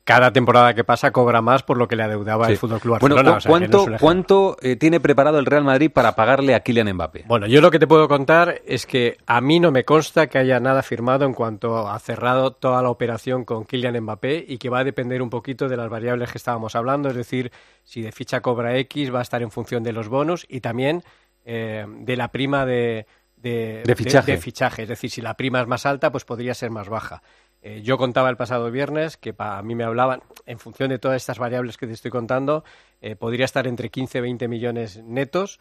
[0.04, 2.52] cada temporada que pasa cobra más por lo que le adeudaba Sí.
[2.52, 3.32] el Fútbol Club Bueno, Barcelona.
[3.32, 6.54] ¿cu- o sea, que no ¿cuánto, cuánto eh, tiene preparado el Real Madrid para pagarle
[6.54, 7.24] a Kylian Mbappé?
[7.26, 10.38] Bueno, yo lo que te puedo contar es que a mí no me consta que
[10.38, 14.70] haya nada firmado en cuanto a cerrado toda la operación con Kylian Mbappé y que
[14.70, 17.50] va a depender un poquito de las variables que estábamos hablando, es decir,
[17.84, 21.02] si de ficha cobra X va a estar en función de los bonos y también
[21.44, 23.06] eh, de la prima de,
[23.36, 24.32] de, De fichaje.
[24.32, 24.82] de fichaje.
[24.84, 27.20] Es decir, si la prima es más alta, pues podría ser más baja.
[27.62, 31.16] Eh, yo contaba el pasado viernes que para mí me hablaban, en función de todas
[31.16, 32.64] estas variables que te estoy contando,
[33.00, 35.60] eh, podría estar entre 15 y 20 millones netos.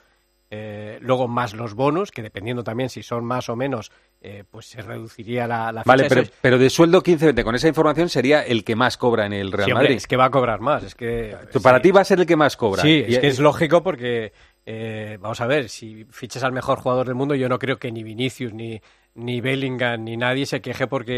[0.54, 3.90] eh, luego más los bonus, que dependiendo también si son más o menos,
[4.20, 6.10] eh, pues se reduciría la, la Vale,
[6.42, 9.68] pero, de sueldo 15-20, con esa información sería el que más cobra en el Real
[9.68, 9.96] Sí, hombre, Madrid.
[9.96, 10.84] es que va a cobrar más.
[10.84, 12.82] Es que, Para ti va a ser el que más cobra.
[12.82, 14.34] Sí, es que es lógico porque,
[14.66, 17.90] eh, vamos a ver, si fichas al mejor jugador del mundo, yo no creo que
[17.90, 18.82] ni Vinicius, ni,
[19.14, 21.14] ni Bellingham, ni nadie se queje porque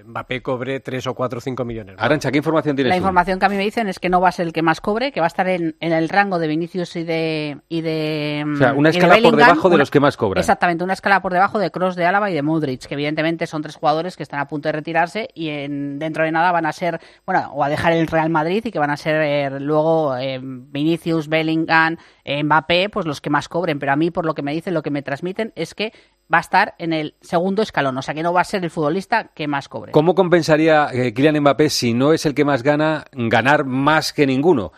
[0.00, 1.94] eh, Mbappé cobre 3 o 4 o 5 millones.
[1.98, 2.98] Arancha, ¿qué información tienes La tú?
[2.98, 4.80] información que a mí me dicen es que no va a ser el que más
[4.80, 8.44] cobre, que va a estar en, en el rango de Vinicius y de y de
[8.52, 10.40] O sea, una de escala por debajo de una- los que más cobran.
[10.40, 13.62] Exactamente, una escala por debajo de Cross, de Álava y de Modric, que evidentemente son
[13.62, 16.72] tres jugadores que están a punto de retirarse y en, dentro de nada van a
[16.72, 20.16] ser, bueno, o a dejar el Real Madrid y que van a ser eh, luego
[20.16, 23.78] eh, Vinicius, Bellingham, eh, Mbappé, pues los que más cobren.
[23.78, 25.92] Pero a mí, por lo que me dicen, lo que me transmiten es que
[26.32, 28.70] va a estar en el segundo escalón, o sea que no va a ser el
[28.70, 29.92] futbolista que más cobre.
[29.92, 34.26] ¿Cómo compensaría eh, Kylian Mbappé si no es el que más gana, ganar más que
[34.26, 34.72] ninguno?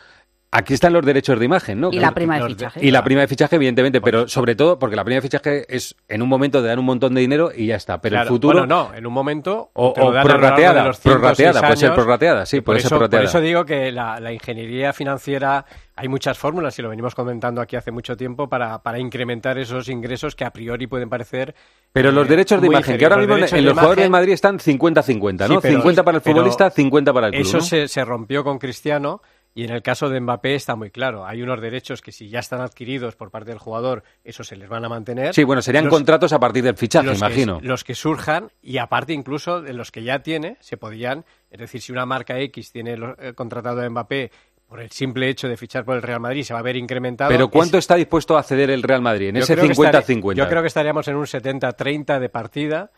[0.56, 1.90] Aquí están los derechos de imagen, ¿no?
[1.92, 2.80] Y la prima de fichaje.
[2.86, 5.96] Y la prima de fichaje, evidentemente, pero sobre todo porque la prima de fichaje es
[6.08, 8.00] en un momento de dar un montón de dinero y ya está.
[8.00, 8.58] Pero Claro, el futuro.
[8.60, 9.70] Bueno, no, en un momento.
[9.72, 13.22] O- de prorrateada, prorrateada, puede ser prorrateada, sí, y puede por ser eso, prorrateada.
[13.24, 15.64] Por eso digo que la, la ingeniería financiera,
[15.96, 19.88] hay muchas fórmulas, y lo venimos comentando aquí hace mucho tiempo, para, para incrementar esos
[19.88, 21.54] ingresos que a priori pueden parecer.
[21.92, 24.32] Pero eh, los derechos de imagen, que ahora mismo en de los jugadores imagen- Madrid
[24.32, 25.54] están 50-50, ¿no?
[25.54, 27.42] Sí, pero- 50 para el futbolista, 50 para el club.
[27.46, 27.62] Eso ¿no?
[27.64, 29.20] se, se rompió con Cristiano
[29.54, 31.24] y en el caso de Mbappé está muy claro.
[31.26, 34.68] Hay unos derechos que si ya están adquiridos por parte del jugador, esos se les
[34.68, 35.32] van a mantener.
[35.34, 37.60] Sí, bueno, serían Los- contratos a partir del fichaje, los que- imagino.
[37.62, 41.80] los que surjan y aparte incluso de los que ya tiene, se podían, es decir,
[41.80, 44.30] si una marca X tiene eh, contratado a Mbappé
[44.66, 47.30] por el simple hecho de fichar por el Real Madrid, se va a ver incrementado.
[47.30, 49.72] Pero ¿cuánto es- está dispuesto a ceder el Real Madrid en yo ese creo que
[49.72, 50.34] estaré- 50-50?
[50.36, 52.90] Yo creo que estaríamos en un 70-30 de partida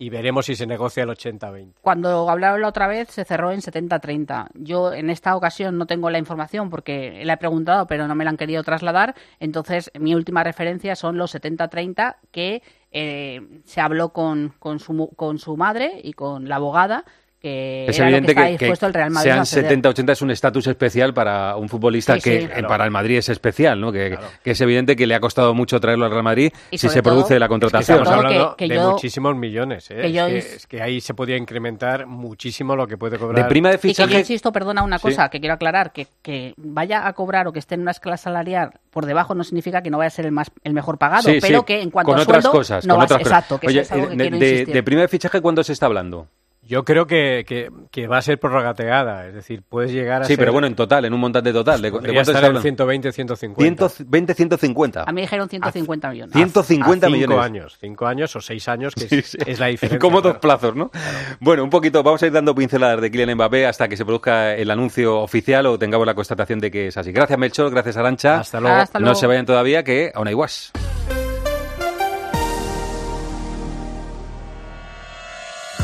[0.00, 1.74] y veremos si se negocia el 80-20.
[1.82, 4.48] Cuando hablaron la otra vez se cerró en 70-30.
[4.54, 8.24] Yo en esta ocasión no tengo la información porque la he preguntado pero no me
[8.24, 9.14] la han querido trasladar.
[9.40, 15.38] Entonces mi última referencia son los 70-30 que eh, se habló con, con, su, con
[15.38, 17.04] su madre y con la abogada
[17.40, 19.82] que Es era lo que evidente que, que dispuesto el Real Madrid a sean ceder.
[19.82, 22.44] 70-80 es un estatus especial para un futbolista Sí, que sí.
[22.44, 22.68] eh, Claro.
[22.68, 23.90] para el Madrid es especial, ¿no?
[23.90, 26.88] Que, que es evidente que le ha costado mucho traerlo al Real Madrid Y si
[26.88, 27.98] se todo- produce la Es que contratación.
[28.02, 29.90] Estamos hablando que- que de yo- muchísimos millones.
[29.90, 29.94] ¿eh?
[29.96, 33.42] que es, que, ins- es que ahí se podía incrementar muchísimo lo que puede cobrar.
[33.42, 35.02] De prima de Y que yo fichaje, insisto, perdona, una Sí.
[35.08, 38.16] cosa que quiero aclarar, que, que vaya a cobrar o que esté en una escala
[38.18, 41.22] salarial por debajo no significa que no vaya a ser el más el mejor pagado,
[41.22, 43.06] Sí, pero sí, que en cuanto con a otras sueldo cosas, no con va a
[43.06, 43.38] otras ser- cosas.
[43.38, 45.64] exacto, que Oye, eso es algo que de, quiero de- de prima de fichaje cuándo
[45.64, 46.26] se está hablando?
[46.70, 50.34] Yo creo que, que, que va a ser prorrateada, es decir, puedes llegar a Sí,
[50.34, 50.38] ser...
[50.38, 52.62] pero bueno, en total, en un montante total, ¿de, de cuánto estar en hablando?
[52.62, 53.88] 120, 150.
[53.88, 55.02] 120, 150.
[55.02, 56.32] A mí dijeron 150 millones.
[56.32, 57.38] 150 a cinco millones.
[57.44, 59.38] años, cinco años o seis años, que Sí, es, sí.
[59.44, 59.96] es la diferencia.
[59.96, 60.40] En cómodos claro.
[60.40, 60.92] plazos, ¿no?
[61.40, 64.54] Bueno, un poquito, vamos a ir dando pinceladas de Kylian Mbappé hasta que se produzca
[64.54, 67.10] el anuncio oficial o tengamos la constatación de que es así.
[67.10, 68.38] Gracias, Melchor, gracias, Arancha.
[68.38, 68.76] Hasta luego.
[68.76, 69.16] Hasta No luego.
[69.18, 70.70] se vayan todavía, que aún hay guas.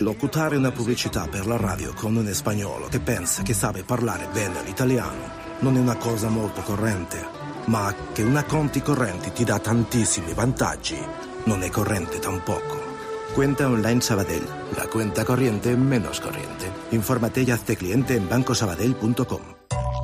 [0.00, 4.62] Locutare una pubblicità per la radio con un spagnolo che pensa che sabe parlare bene
[4.62, 7.18] l'italiano non è una cosa molto corrente,
[7.64, 10.96] ma che una conti correnti ti dà tantissimi vantaggi
[11.44, 12.86] non è corrente tampoco.
[13.34, 14.46] Cuenta online Sabadell,
[14.76, 16.70] la cuenta corriente menos corriente.
[16.90, 19.40] Infórmate y hazte cliente en bancosabadell.com.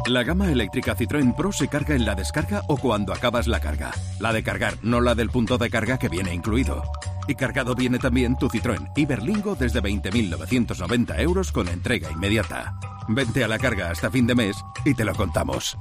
[0.07, 3.93] La gama eléctrica Citroën Pro se carga en la descarga o cuando acabas la carga.
[4.19, 6.83] La de cargar, no la del punto de carga que viene incluido.
[7.27, 12.79] Y cargado viene también tu Citroën Iberlingo desde 20.990 euros con entrega inmediata.
[13.09, 15.77] Vente a la carga hasta fin de mes y te lo contamos.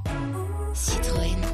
[0.74, 1.53] Citroën.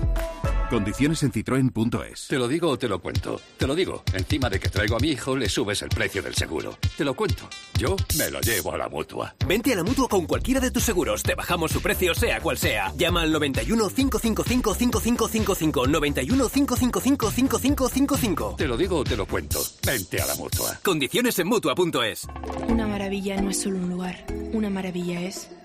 [0.69, 2.27] Condiciones en citroen.es.
[2.27, 3.41] Te lo digo o te lo cuento.
[3.57, 4.03] Te lo digo.
[4.13, 6.77] Encima de que traigo a mi hijo, le subes el precio del seguro.
[6.95, 7.49] Te lo cuento.
[7.75, 9.33] Yo me lo llevo a la mutua.
[9.47, 11.23] Vente a la mutua con cualquiera de tus seguros.
[11.23, 12.93] Te bajamos su precio, sea cual sea.
[12.95, 15.87] Llama al 91 555 5555.
[15.87, 18.55] 91 555 5555.
[18.55, 19.59] Te lo digo o te lo cuento.
[19.83, 20.79] Vente a la mutua.
[20.83, 22.27] Condiciones en mutua.es.
[22.67, 24.23] Una maravilla no es solo un lugar.
[24.53, 25.49] Una maravilla es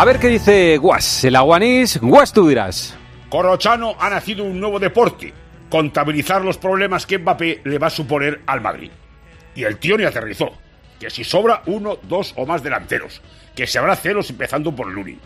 [0.00, 1.98] A ver qué dice Guas, el aguanís.
[2.00, 2.96] Guas, tú dirás.
[3.28, 5.34] Corrochano ha nacido un nuevo deporte,
[5.68, 8.92] contabilizar los problemas que Mbappé le va a suponer al Madrid.
[9.56, 10.52] Y el tío ni aterrizó,
[11.00, 13.20] que si sobra uno, dos o más delanteros,
[13.56, 15.18] que se habrá celos empezando por Lunin,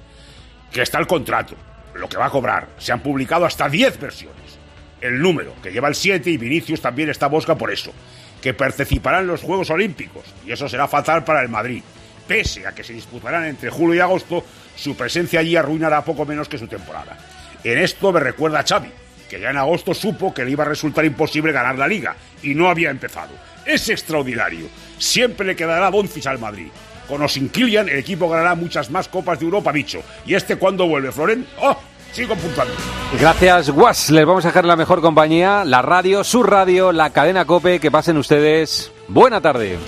[0.73, 1.55] que está el contrato,
[1.93, 4.59] lo que va a cobrar, se han publicado hasta 10 versiones.
[5.03, 7.93] El número, que lleva el 7 y Vinicius también está mosca por eso,
[8.41, 11.83] que participarán en los Juegos Olímpicos, y eso será fatal para el Madrid.
[12.27, 14.45] Pese a que se disputarán entre julio y agosto,
[14.77, 17.17] su presencia allí arruinará poco menos que su temporada.
[17.65, 18.91] En esto me recuerda a Xavi,
[19.29, 22.55] que ya en agosto supo que le iba a resultar imposible ganar la liga y
[22.55, 23.31] no había empezado.
[23.65, 24.67] Es extraordinario.
[24.99, 26.69] Siempre le quedará Bonfis al Madrid.
[27.09, 30.03] Con o sin el equipo ganará muchas más copas de Europa, bicho.
[30.25, 31.47] ¿Y este cuándo vuelve, Floren?
[31.61, 31.77] ¡Oh!
[32.13, 32.75] Sigo puntuando.
[33.19, 34.11] Gracias, Guas.
[34.11, 37.81] Les vamos a dejar la mejor compañía, la radio, su radio, la cadena Cope.
[37.81, 38.93] Que pasen ustedes.
[39.09, 39.79] Buena tarde.